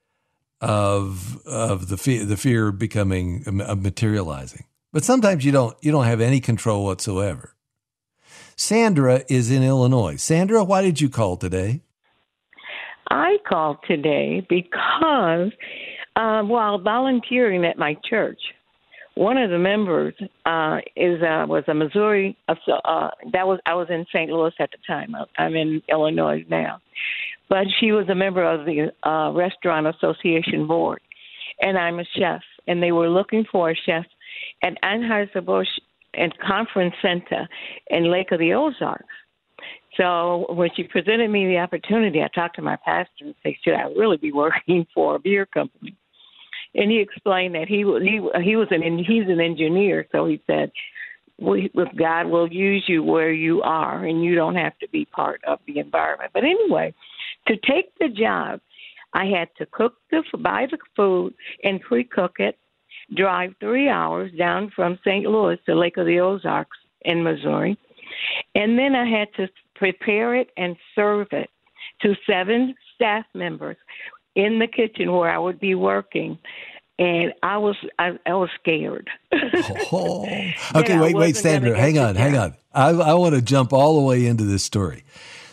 [0.63, 4.65] of, of the fear, the fear becoming, of materializing.
[4.93, 7.55] But sometimes you don't, you don't have any control whatsoever.
[8.57, 10.17] Sandra is in Illinois.
[10.17, 11.81] Sandra, why did you call today?
[13.11, 15.51] I called today because
[16.17, 18.41] uh, while volunteering at my church,
[19.15, 20.15] one of the members
[20.47, 22.37] uh, is uh, was a Missouri.
[22.49, 22.55] Uh,
[23.33, 24.31] that was I was in St.
[24.31, 25.15] Louis at the time.
[25.37, 26.81] I'm in Illinois now,
[27.53, 31.03] but she was a member of the uh, Restaurant Association board,
[31.61, 32.41] and I'm a chef.
[32.67, 34.07] And they were looking for a chef
[34.63, 35.69] at Anheuser Busch
[36.15, 37.47] and conference center
[37.91, 39.05] in Lake of the Ozarks.
[39.99, 43.75] So when she presented me the opportunity, I talked to my pastor and said, "Should
[43.75, 45.95] I really be working for a beer company?"
[46.75, 50.73] And he explained that he he he was an he's an engineer, so he said,
[51.39, 55.43] "With God will use you where you are, and you don't have to be part
[55.45, 56.95] of the environment." But anyway,
[57.49, 58.61] to take the job,
[59.13, 62.59] I had to cook the buy the food and pre-cook it
[63.17, 65.27] drive three hours down from St.
[65.27, 67.79] Louis to Lake of the Ozarks in Missouri.
[68.55, 71.51] And then I had to prepare it and serve it
[72.03, 73.77] to seven staff members
[74.35, 76.39] in the kitchen where I would be working.
[76.99, 79.11] And I was I, I was scared.
[79.93, 80.27] oh.
[80.75, 82.55] Okay, wait, wait, Sandra, hang on, hang on.
[82.73, 85.05] I, I want to jump all the way into this story.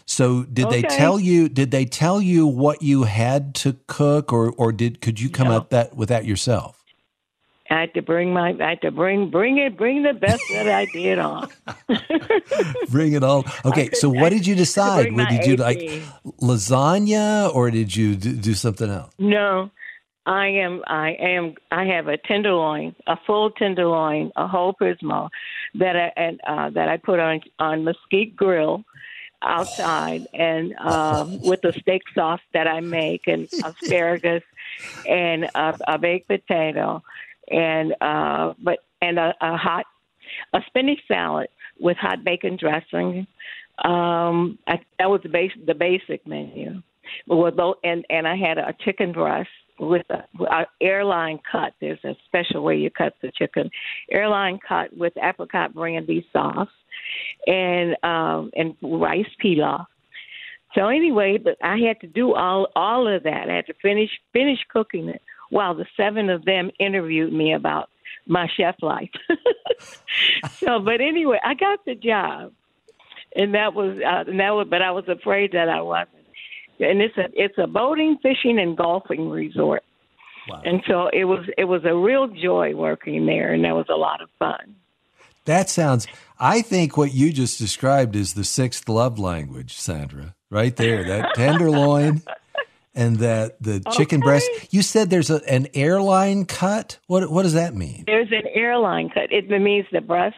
[0.09, 0.81] So did okay.
[0.81, 5.01] they tell you did they tell you what you had to cook or or did
[5.01, 5.57] could you come no.
[5.57, 6.83] up that with that yourself?
[7.69, 10.67] I had to bring my, I had to bring, bring it, bring the best that
[10.67, 11.47] I did on.
[12.89, 13.45] bring it all.
[13.63, 15.13] Okay, could, so what did you decide?
[15.13, 15.59] What did you AP.
[15.59, 15.77] like
[16.41, 19.13] lasagna, or did you do something else?
[19.19, 19.69] No,
[20.25, 25.29] I am, I am, I have a tenderloin, a full tenderloin, a whole Pismo
[25.75, 28.83] that I and uh, that I put on on mesquite grill
[29.41, 34.43] outside and um, with the steak sauce that I make and asparagus
[35.07, 37.01] and a, a baked potato
[37.49, 39.85] and uh, but and a, a hot
[40.53, 41.47] a spinach salad
[41.79, 43.27] with hot bacon dressing.
[43.83, 46.81] Um, I, that was the base the basic menu.
[47.27, 49.49] With and and I had a chicken breast
[49.79, 51.73] with a, a airline cut.
[51.81, 53.71] There's a special way you cut the chicken,
[54.11, 56.69] airline cut with apricot brandy sauce,
[57.47, 59.85] and um, and rice pilaf.
[60.75, 63.49] So anyway, but I had to do all all of that.
[63.49, 67.89] I had to finish finish cooking it while the seven of them interviewed me about
[68.27, 69.09] my chef life.
[70.51, 72.53] so, but anyway, I got the job,
[73.35, 76.15] and that was uh, and that was, but I was afraid that I wasn't.
[76.79, 79.83] And it's a it's a boating, fishing, and golfing resort.
[80.49, 80.61] Wow.
[80.63, 83.95] And so it was it was a real joy working there, and that was a
[83.95, 84.75] lot of fun.
[85.49, 86.05] That sounds.
[86.39, 90.35] I think what you just described is the sixth love language, Sandra.
[90.51, 92.21] Right there, that tenderloin
[92.93, 94.27] and that the chicken okay.
[94.27, 94.49] breast.
[94.69, 96.99] You said there's a, an airline cut.
[97.07, 98.03] What what does that mean?
[98.05, 99.31] There's an airline cut.
[99.31, 100.37] It means the breast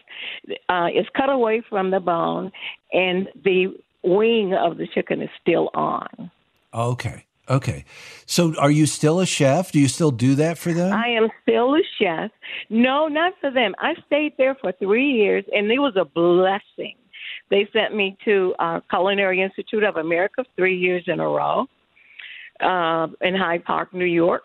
[0.69, 2.53] uh, is cut away from the bone,
[2.93, 6.31] and the wing of the chicken is still on.
[6.73, 7.25] Okay.
[7.51, 7.83] Okay.
[8.25, 9.73] So are you still a chef?
[9.73, 10.93] Do you still do that for them?
[10.93, 12.31] I am still a chef.
[12.69, 13.75] No, not for them.
[13.79, 16.95] I stayed there for three years, and it was a blessing.
[17.49, 21.67] They sent me to uh, Culinary Institute of America three years in a row
[22.61, 24.43] uh, in Hyde Park, New York,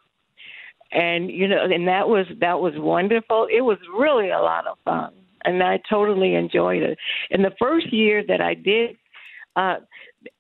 [0.91, 3.47] and you know, and that was that was wonderful.
[3.51, 5.13] It was really a lot of fun,
[5.45, 6.99] and I totally enjoyed it.
[7.31, 8.97] In the first year that I did,
[9.55, 9.77] uh,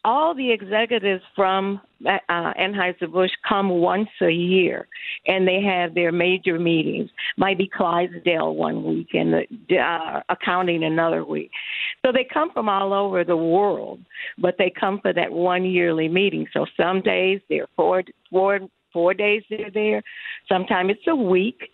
[0.04, 4.86] all the executives from uh, Anheuser-Busch come once a year,
[5.26, 7.10] and they have their major meetings.
[7.36, 11.50] Might be Clydesdale one week and the, uh, accounting another week.
[12.04, 14.00] So they come from all over the world,
[14.38, 16.46] but they come for that one yearly meeting.
[16.52, 18.60] So some days they're four, four,
[18.92, 20.02] four days they're there.
[20.48, 21.70] Sometimes it's a week,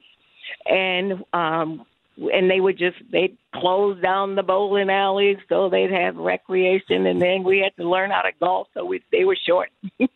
[0.66, 1.86] and um,
[2.30, 7.20] and they would just they'd close down the bowling alleys so they'd have recreation and
[7.20, 9.70] then we had to learn how to golf so we, they were short.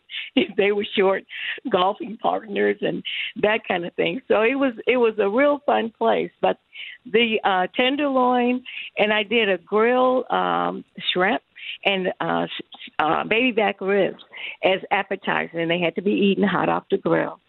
[0.57, 1.23] They were short
[1.69, 3.03] golfing partners and
[3.37, 4.21] that kind of thing.
[4.27, 6.31] So it was it was a real fun place.
[6.41, 6.59] But
[7.11, 8.63] the uh tenderloin
[8.97, 11.41] and i did a grill um shrimp
[11.85, 12.47] and uh,
[12.99, 14.23] uh baby back ribs
[14.63, 17.39] as appetizers and they had to be eaten hot off the grill.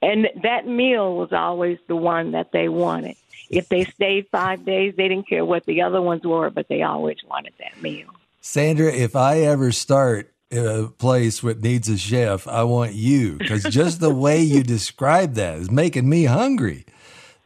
[0.00, 3.16] And that meal was always the one that they wanted.
[3.50, 6.82] If they stayed five days, they didn't care what the other ones were, but they
[6.82, 8.08] always wanted that meal.
[8.40, 13.62] Sandra, if I ever start a place that needs a chef, I want you because
[13.64, 16.86] just the way you describe that is making me hungry.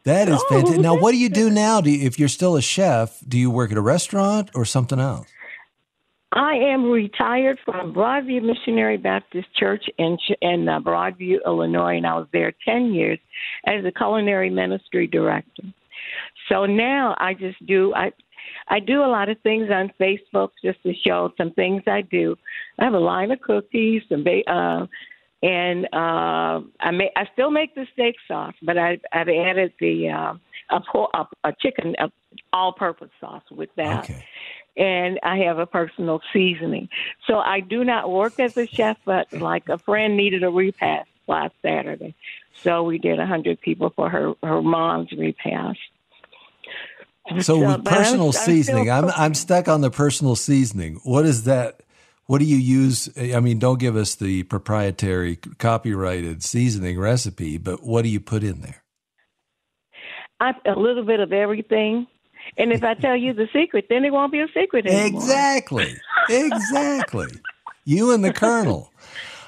[0.03, 0.81] That is oh, fantastic.
[0.81, 1.79] Now, what do you do now?
[1.79, 4.99] Do you, if you're still a chef, do you work at a restaurant or something
[4.99, 5.27] else?
[6.33, 12.15] I am retired from Broadview Missionary Baptist Church in in uh, Broadview, Illinois, and I
[12.15, 13.19] was there ten years
[13.67, 15.63] as a culinary ministry director.
[16.53, 18.11] So now I just do I
[18.67, 22.37] I do a lot of things on Facebook just to show some things I do.
[22.77, 24.85] I have a line of cookies, some ba- uh,
[25.41, 30.09] and uh, I may I still make the steak sauce, but I, I've added the
[30.09, 30.33] uh,
[30.69, 32.11] a, a, a chicken a
[32.51, 34.03] all-purpose sauce with that.
[34.03, 34.23] Okay.
[34.77, 36.89] And I have a personal seasoning.
[37.27, 41.09] So I do not work as a chef, but like a friend needed a repast
[41.27, 42.15] last Saturday.
[42.63, 45.79] So we did a hundred people for her her mom's repast.
[47.39, 50.99] So with personal I'm, seasoning, I'm, I'm I'm stuck on the personal seasoning.
[51.03, 51.81] What is that?
[52.25, 53.09] What do you use?
[53.17, 58.43] I mean, don't give us the proprietary copyrighted seasoning recipe, but what do you put
[58.43, 58.83] in there?
[60.39, 62.07] I, a little bit of everything.
[62.57, 65.21] And if I tell you the secret, then it won't be a secret anymore.
[65.21, 65.95] Exactly.
[66.29, 67.27] Exactly.
[67.85, 68.91] you and the Colonel.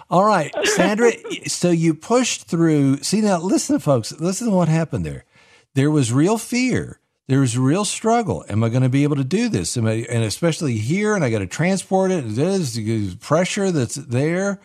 [0.10, 1.12] All right, Sandra.
[1.48, 2.98] So you pushed through.
[2.98, 4.14] See now, listen, folks.
[4.20, 5.26] Listen to what happened there.
[5.74, 8.46] There was real fear there's real struggle.
[8.50, 9.78] Am I going to be able to do this?
[9.78, 12.24] Am I, and especially here, and I got to transport it.
[12.28, 14.60] There's pressure that's there.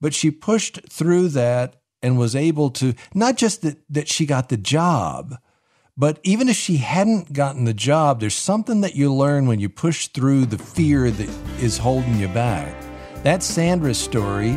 [0.00, 4.48] But she pushed through that and was able to, not just that, that she got
[4.48, 5.36] the job,
[5.96, 9.68] but even if she hadn't gotten the job, there's something that you learn when you
[9.68, 11.28] push through the fear that
[11.60, 12.74] is holding you back.
[13.22, 14.52] That's Sandra's story.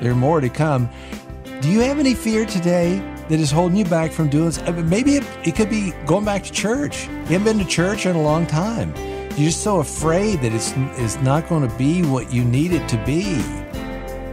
[0.00, 0.90] There are more to come.
[1.60, 2.98] Do you have any fear today
[3.30, 4.60] that is holding you back from doing this?
[4.84, 7.06] Maybe it, it could be going back to church.
[7.06, 8.92] You haven't been to church in a long time.
[9.36, 12.88] You're just so afraid that it's, it's not going to be what you need it
[12.88, 13.40] to be.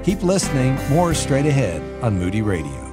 [0.03, 0.75] Keep listening.
[0.89, 2.83] More straight ahead on Moody Radio.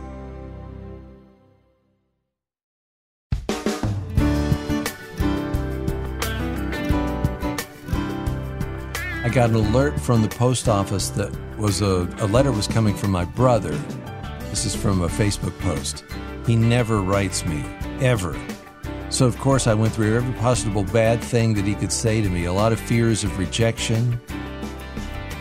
[9.22, 12.94] I got an alert from the post office that was a, a letter was coming
[12.94, 13.80] from my brother
[14.54, 16.04] this is from a Facebook post.
[16.46, 17.64] He never writes me,
[17.98, 18.38] ever.
[19.10, 22.28] So, of course, I went through every possible bad thing that he could say to
[22.28, 24.20] me, a lot of fears of rejection.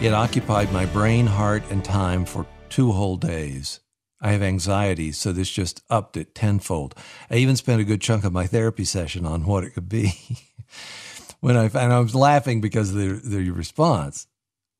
[0.01, 3.81] It occupied my brain, heart, and time for two whole days.
[4.19, 6.95] I have anxiety, so this just upped it tenfold.
[7.29, 10.13] I even spent a good chunk of my therapy session on what it could be.
[11.39, 14.25] when I and I was laughing because of the, the response.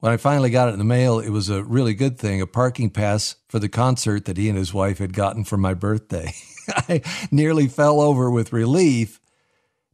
[0.04, 2.46] When I finally got it in the mail, it was a really good thing a
[2.46, 6.34] parking pass for the concert that he and his wife had gotten for my birthday.
[6.68, 9.22] I nearly fell over with relief,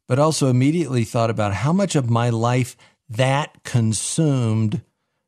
[0.07, 2.76] but also immediately thought about how much of my life
[3.07, 4.82] that consumed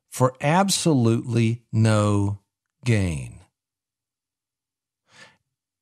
[0.09, 2.39] for absolutely no
[2.83, 3.39] gain.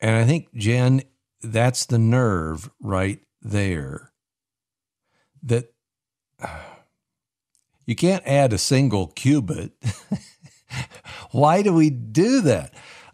[0.02, 1.04] And I think, Jen,
[1.41, 4.12] that's the nerve right there.
[5.41, 5.72] That.
[6.41, 6.78] Uh,
[7.89, 9.71] you can't add a single cubit.
[11.31, 12.71] Why do we do that?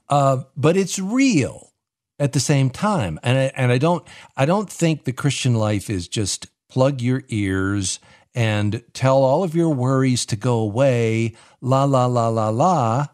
[0.09, 1.71] Uh, but it's real
[2.19, 4.05] at the same time, and I, and I don't
[4.35, 8.01] I don't think the Christian life is just plug your ears
[8.35, 11.35] and tell all of your worries to go away.
[11.61, 13.05] La la la la la.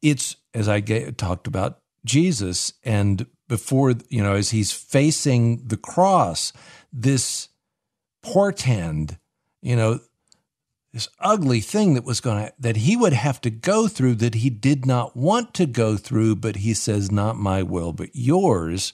[0.00, 5.76] It's as I get, talked about Jesus and before you know as he's facing the
[5.76, 6.52] cross,
[6.92, 7.48] this
[8.22, 9.18] portend,
[9.60, 9.98] you know,
[10.98, 14.34] this ugly thing that was going to that he would have to go through that
[14.34, 18.92] he did not want to go through but he says not my will but yours.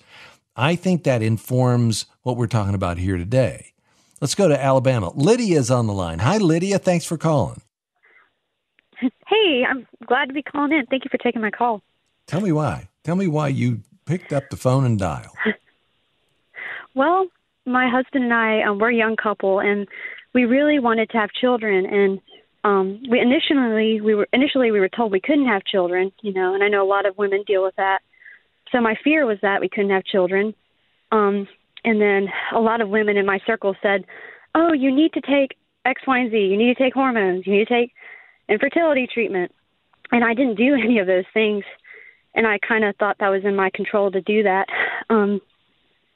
[0.54, 3.72] I think that informs what we're talking about here today.
[4.20, 5.12] Let's go to alabama.
[5.14, 6.18] Lydia's on the line.
[6.18, 6.78] Hi lydia.
[6.78, 7.62] Thanks for calling.
[9.00, 10.84] Hey i'm glad to be calling in.
[10.84, 11.80] Thank you for taking my call.
[12.26, 12.88] Tell me why.
[13.02, 15.36] Tell me why you picked up the phone and dialed.
[16.96, 17.26] Well
[17.66, 19.88] my husband and i um, we're a young couple and
[20.34, 22.20] we really wanted to have children and
[22.64, 26.54] um we initially we were initially we were told we couldn't have children you know
[26.54, 28.00] and i know a lot of women deal with that.
[28.72, 30.54] So my fear was that we couldn't have children.
[31.12, 31.46] Um
[31.84, 34.04] and then a lot of women in my circle said
[34.54, 36.38] oh you need to take x y and z.
[36.38, 37.46] You need to take hormones.
[37.46, 37.92] You need to take
[38.48, 39.52] infertility treatment.
[40.10, 41.64] And i didn't do any of those things
[42.34, 44.66] and i kind of thought that was in my control to do that.
[45.10, 45.40] Um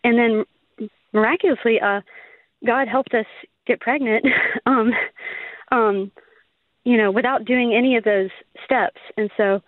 [0.03, 0.45] and then
[1.13, 2.01] miraculously uh
[2.67, 3.27] god helped us
[3.69, 4.25] get pregnant
[4.67, 4.91] um
[5.71, 6.11] um
[6.85, 8.31] you know without doing any of those
[8.65, 9.63] steps and so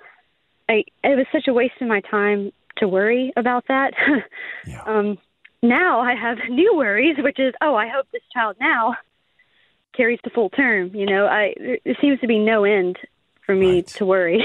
[0.71, 3.93] I it was such a waste of my time to worry about that.
[4.67, 4.83] Yeah.
[4.87, 5.19] um,
[5.63, 8.95] now I have new worries, which is, oh, I hope this child now
[9.97, 10.95] carries the full term.
[10.95, 12.97] You know, I there seems to be no end
[13.51, 13.87] for me Right.
[13.89, 14.43] to worry.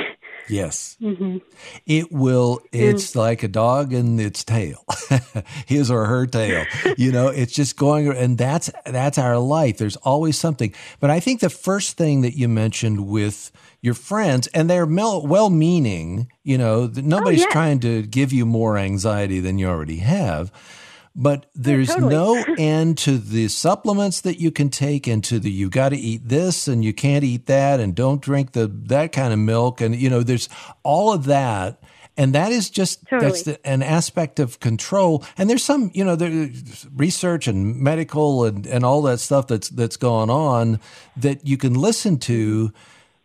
[0.48, 0.98] Yes.
[1.02, 1.38] hmm
[1.86, 4.84] It will, it's like a dog and its tail,
[5.68, 6.66] his or her tail.
[6.98, 9.78] You know, it's just going, and that's, that's our life.
[9.78, 10.74] There's always something.
[11.00, 13.52] But I think the first thing that you mentioned with
[13.82, 17.52] your friends, and they're well meaning, you know, that nobody's yeah.
[17.52, 20.52] trying to give you more anxiety than you already have.
[21.16, 22.14] But there's totally.
[22.14, 25.98] no end to the supplements that you can take and to the you got to
[25.98, 29.80] eat this and you can't eat that and don't drink the that kind of milk.
[29.80, 30.50] And you know there's
[30.84, 31.82] all of that.
[32.18, 35.24] And that is just that's the, an aspect of control.
[35.38, 39.70] And there's some you know there's research and medical and, and all that stuff that's
[39.70, 40.82] that's going on
[41.16, 42.74] that you can listen to.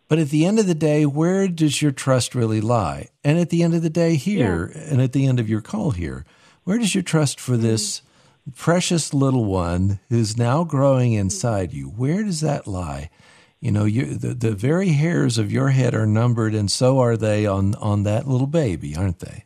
[0.07, 3.09] But at the end of the day where does your trust really lie?
[3.23, 5.91] And at the end of the day here and at the end of your call
[5.91, 6.25] here
[6.71, 8.01] where does your trust for this
[8.55, 13.09] precious little one who's now growing inside you where does that lie
[13.59, 17.17] you know you the, the very hairs of your head are numbered and so are
[17.17, 19.43] they on on that little baby aren't they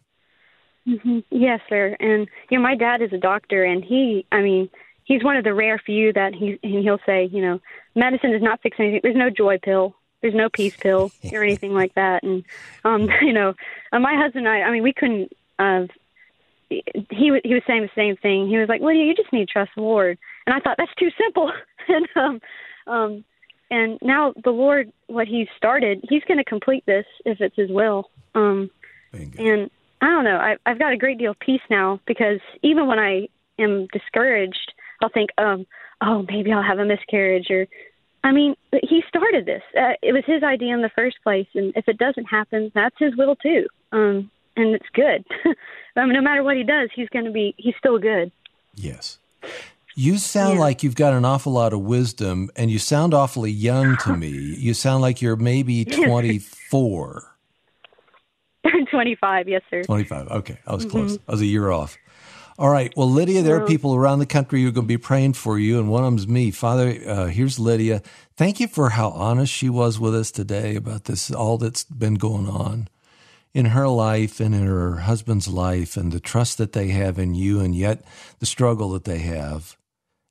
[0.86, 1.97] hmm Yes, sir.
[1.99, 4.69] And you know, my dad is a doctor, and he, I mean,
[5.03, 7.59] he's one of the rare few that he and he'll say, you know,
[7.95, 8.99] medicine does not fix anything.
[9.01, 9.95] There's no joy pill.
[10.21, 12.23] There's no peace pill or anything like that.
[12.23, 12.45] And
[12.84, 13.55] um, you know,
[13.91, 15.34] uh, my husband and I, I mean, we couldn't.
[15.57, 15.88] Uh,
[17.11, 18.47] he was he was saying the same thing.
[18.47, 20.93] He was like, "Lydia, you just need to trust the Lord." And I thought that's
[20.95, 21.51] too simple.
[21.88, 22.41] and um,
[22.88, 23.23] um,
[23.71, 27.69] and now the Lord, what He started, He's going to complete this if it's His
[27.69, 28.09] will.
[28.34, 28.69] Um,
[29.38, 29.69] and
[30.01, 30.38] I don't know.
[30.38, 34.73] I, I've got a great deal of peace now because even when I am discouraged,
[35.01, 35.65] I'll think, um,
[36.01, 37.67] oh, maybe I'll have a miscarriage, or
[38.23, 39.61] I mean, he started this.
[39.78, 42.95] Uh, it was his idea in the first place, and if it doesn't happen, that's
[42.97, 43.67] his will too.
[43.91, 45.26] Um, and it's good.
[45.96, 47.54] No matter what he does, he's going to be.
[47.58, 48.32] He's still good.
[48.76, 49.18] Yes.
[49.96, 50.60] You sound Yeah.
[50.62, 54.28] like you've got an awful lot of wisdom and you sound awfully young to me.
[54.30, 57.32] You sound like you're maybe 24.
[58.91, 59.84] 25, yes, sir.
[59.84, 60.28] 25.
[60.28, 60.58] Okay.
[60.68, 61.18] I was close.
[61.28, 61.98] I was a year off.
[62.58, 62.91] All right.
[62.96, 65.60] Well, Lydia, there are people around the country who are going to be praying for
[65.60, 66.52] you, and one of them's me.
[66.52, 68.02] Father, uh, here's Lydia.
[68.38, 72.16] Thank you for how honest she was with us today about this, all that's been
[72.16, 72.88] going on
[73.56, 77.34] in her life and in her husband's life, and the trust that they have in
[77.34, 78.03] you, and yet
[78.39, 79.78] the struggle that they have.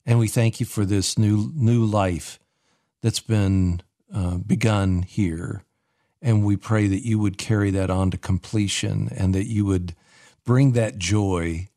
[0.04, 2.38] And we thank you for this new new life
[3.02, 3.80] that's been
[4.14, 5.64] uh, begun here.
[6.20, 9.94] And we pray that you would carry that on to completion and that you would
[10.44, 11.68] bring that joy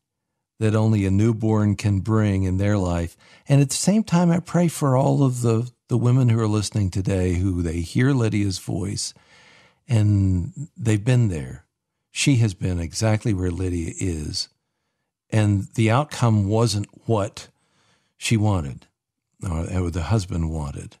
[0.58, 3.16] that only a newborn can bring in their life.
[3.48, 6.48] And at the same time, I pray for all of the, the women who are
[6.48, 9.14] listening today who they hear Lydia's voice
[9.88, 11.64] and they've been there.
[12.10, 14.48] She has been exactly where Lydia is.
[15.30, 17.48] And the outcome wasn't what
[18.16, 18.86] she wanted
[19.42, 20.96] or, the husband wanted.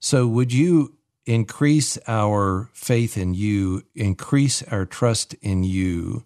[0.00, 0.96] So, would you
[1.26, 6.24] increase our faith in you, increase our trust in you,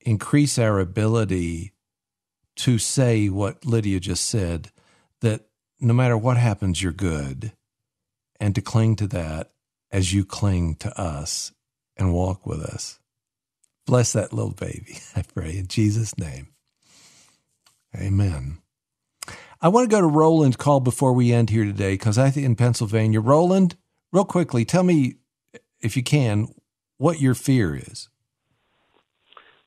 [0.00, 1.72] increase our ability
[2.56, 4.70] to say what Lydia just said
[5.20, 5.42] that
[5.80, 7.52] no matter what happens, you're good,
[8.40, 9.52] and to cling to that
[9.92, 11.52] as you cling to us
[11.96, 12.98] and walk with us.
[13.86, 16.48] Bless that little baby, I pray, in Jesus' name.
[17.94, 18.58] Amen.
[19.60, 22.46] I want to go to Roland's call before we end here today because I think
[22.46, 23.76] in Pennsylvania, Roland,
[24.10, 25.16] real quickly, tell me
[25.80, 26.48] if you can
[26.96, 28.08] what your fear is.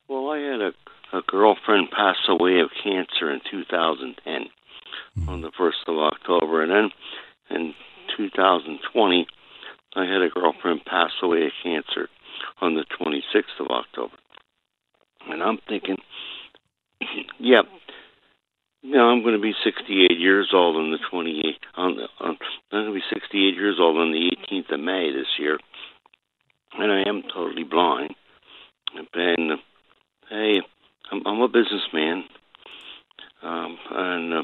[0.08, 0.72] Well, I had a,
[1.16, 4.34] a girlfriend pass away of cancer in 2010
[5.18, 5.28] mm-hmm.
[5.28, 6.62] on the 1st of October.
[6.62, 6.90] And then
[7.50, 7.74] in
[8.16, 9.26] 2020,
[9.96, 12.08] I had a girlfriend pass away of cancer
[12.60, 14.14] on the 26th of October.
[15.28, 15.96] And I'm thinking,
[17.40, 17.62] yeah,
[18.96, 21.54] know, I'm going to be 68 years old on the 28th.
[21.74, 22.38] On on,
[22.72, 25.58] I'm going to be 68 years old on the 18th of May this year.
[26.78, 28.14] And I am totally blind.
[28.94, 29.58] And
[30.28, 30.60] hey,
[31.10, 32.24] I'm, I'm a businessman,
[33.42, 34.42] um, and uh,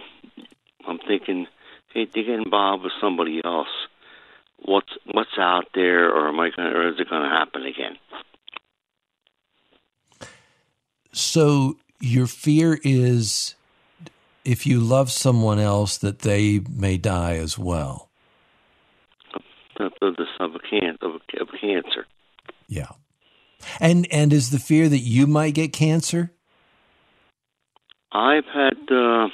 [0.86, 1.46] I'm thinking,
[1.92, 3.68] hey, to get involved with somebody else,
[4.64, 7.96] what's what's out there, or am I going, or is it going to happen again?
[11.12, 13.54] So your fear is
[14.44, 18.08] if you love someone else that they may die as well.
[19.78, 22.06] Of, of, of, can, of, a, of cancer.
[22.68, 22.90] Yeah.
[23.80, 26.32] And and is the fear that you might get cancer?
[28.10, 29.28] I've had uh,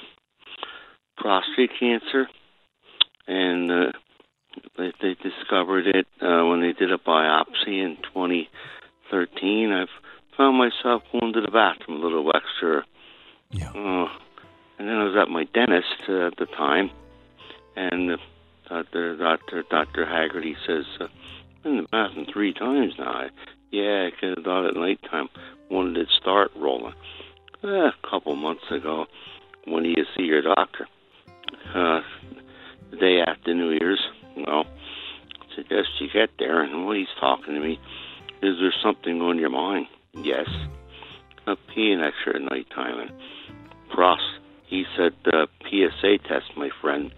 [1.16, 2.28] prostate cancer,
[3.26, 3.92] and uh,
[4.76, 9.72] they, they discovered it uh, when they did a biopsy in 2013.
[9.72, 9.88] I've
[10.36, 12.84] found myself going to the bathroom a little extra.
[13.50, 13.70] Yeah.
[13.70, 14.09] Uh,
[14.78, 16.90] and then I was at my dentist uh, at the time,
[17.76, 18.16] and uh,
[18.68, 21.09] Doctor Doctor Doctor Haggerty says, uh,
[21.64, 23.28] "I'm in the bathroom three times now." I,
[23.70, 25.28] yeah, I could have thought at nighttime.
[25.68, 26.94] When did it start Roland?
[27.62, 29.06] Uh, a couple months ago.
[29.64, 30.86] When do you see your doctor?
[31.74, 32.00] Uh,
[32.90, 34.00] the day after New Year's.
[34.47, 36.62] Well, I suggest you get there.
[36.62, 37.78] And when he's talking to me,
[38.43, 39.86] is there something on your mind?
[40.14, 40.49] Yes.
[41.47, 43.01] A peeing extra at nighttime.
[43.01, 43.11] And
[43.95, 44.22] Frost,
[44.66, 47.12] he said, uh, PSA test, my friend.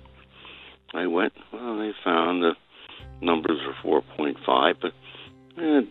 [0.95, 2.55] I went, well, they found the
[3.21, 4.93] numbers were 4.5, but
[5.59, 5.83] eh,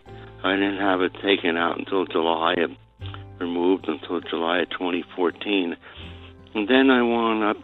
[0.42, 2.70] I didn't have it taken out until July, of,
[3.38, 5.76] removed until July of 2014.
[6.54, 7.56] And then I wound up,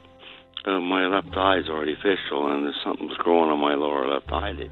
[0.66, 4.30] uh, my left eye is artificial, and there's something was growing on my lower left
[4.30, 4.70] eyelid.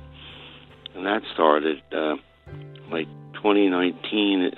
[0.94, 2.16] And that started uh,
[2.90, 4.52] like 2019,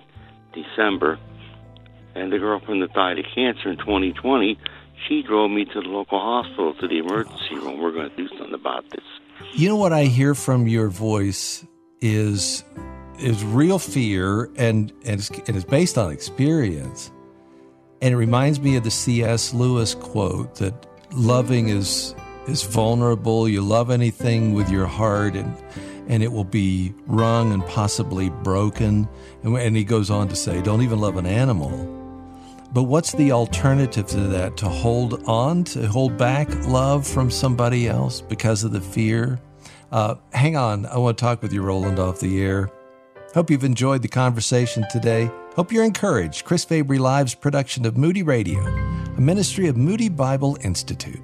[0.53, 1.19] December.
[2.15, 4.59] And the girlfriend that died of cancer in 2020,
[5.07, 7.79] she drove me to the local hospital to the emergency room.
[7.81, 9.05] We're going to do something about this.
[9.53, 11.65] You know what I hear from your voice
[12.01, 12.65] is
[13.19, 17.11] is real fear and and it's, and it's based on experience.
[18.03, 19.55] And it reminds me of the C.S.
[19.55, 22.15] Lewis quote that loving is
[22.47, 23.49] is vulnerable.
[23.49, 25.57] You love anything with your heart and
[26.09, 29.09] and it will be wrung and possibly broken.
[29.43, 31.93] And, and he goes on to say, don't even love an animal.
[32.73, 34.57] But what's the alternative to that?
[34.59, 39.41] To hold on, to hold back love from somebody else because of the fear?
[39.91, 42.71] Uh, hang on, I want to talk with you, Roland, off the air.
[43.35, 45.31] Hope you've enjoyed the conversation today.
[45.55, 46.45] Hope you're encouraged.
[46.45, 48.61] Chris Fabry Live's production of Moody Radio,
[49.17, 51.21] a ministry of Moody Bible Institute.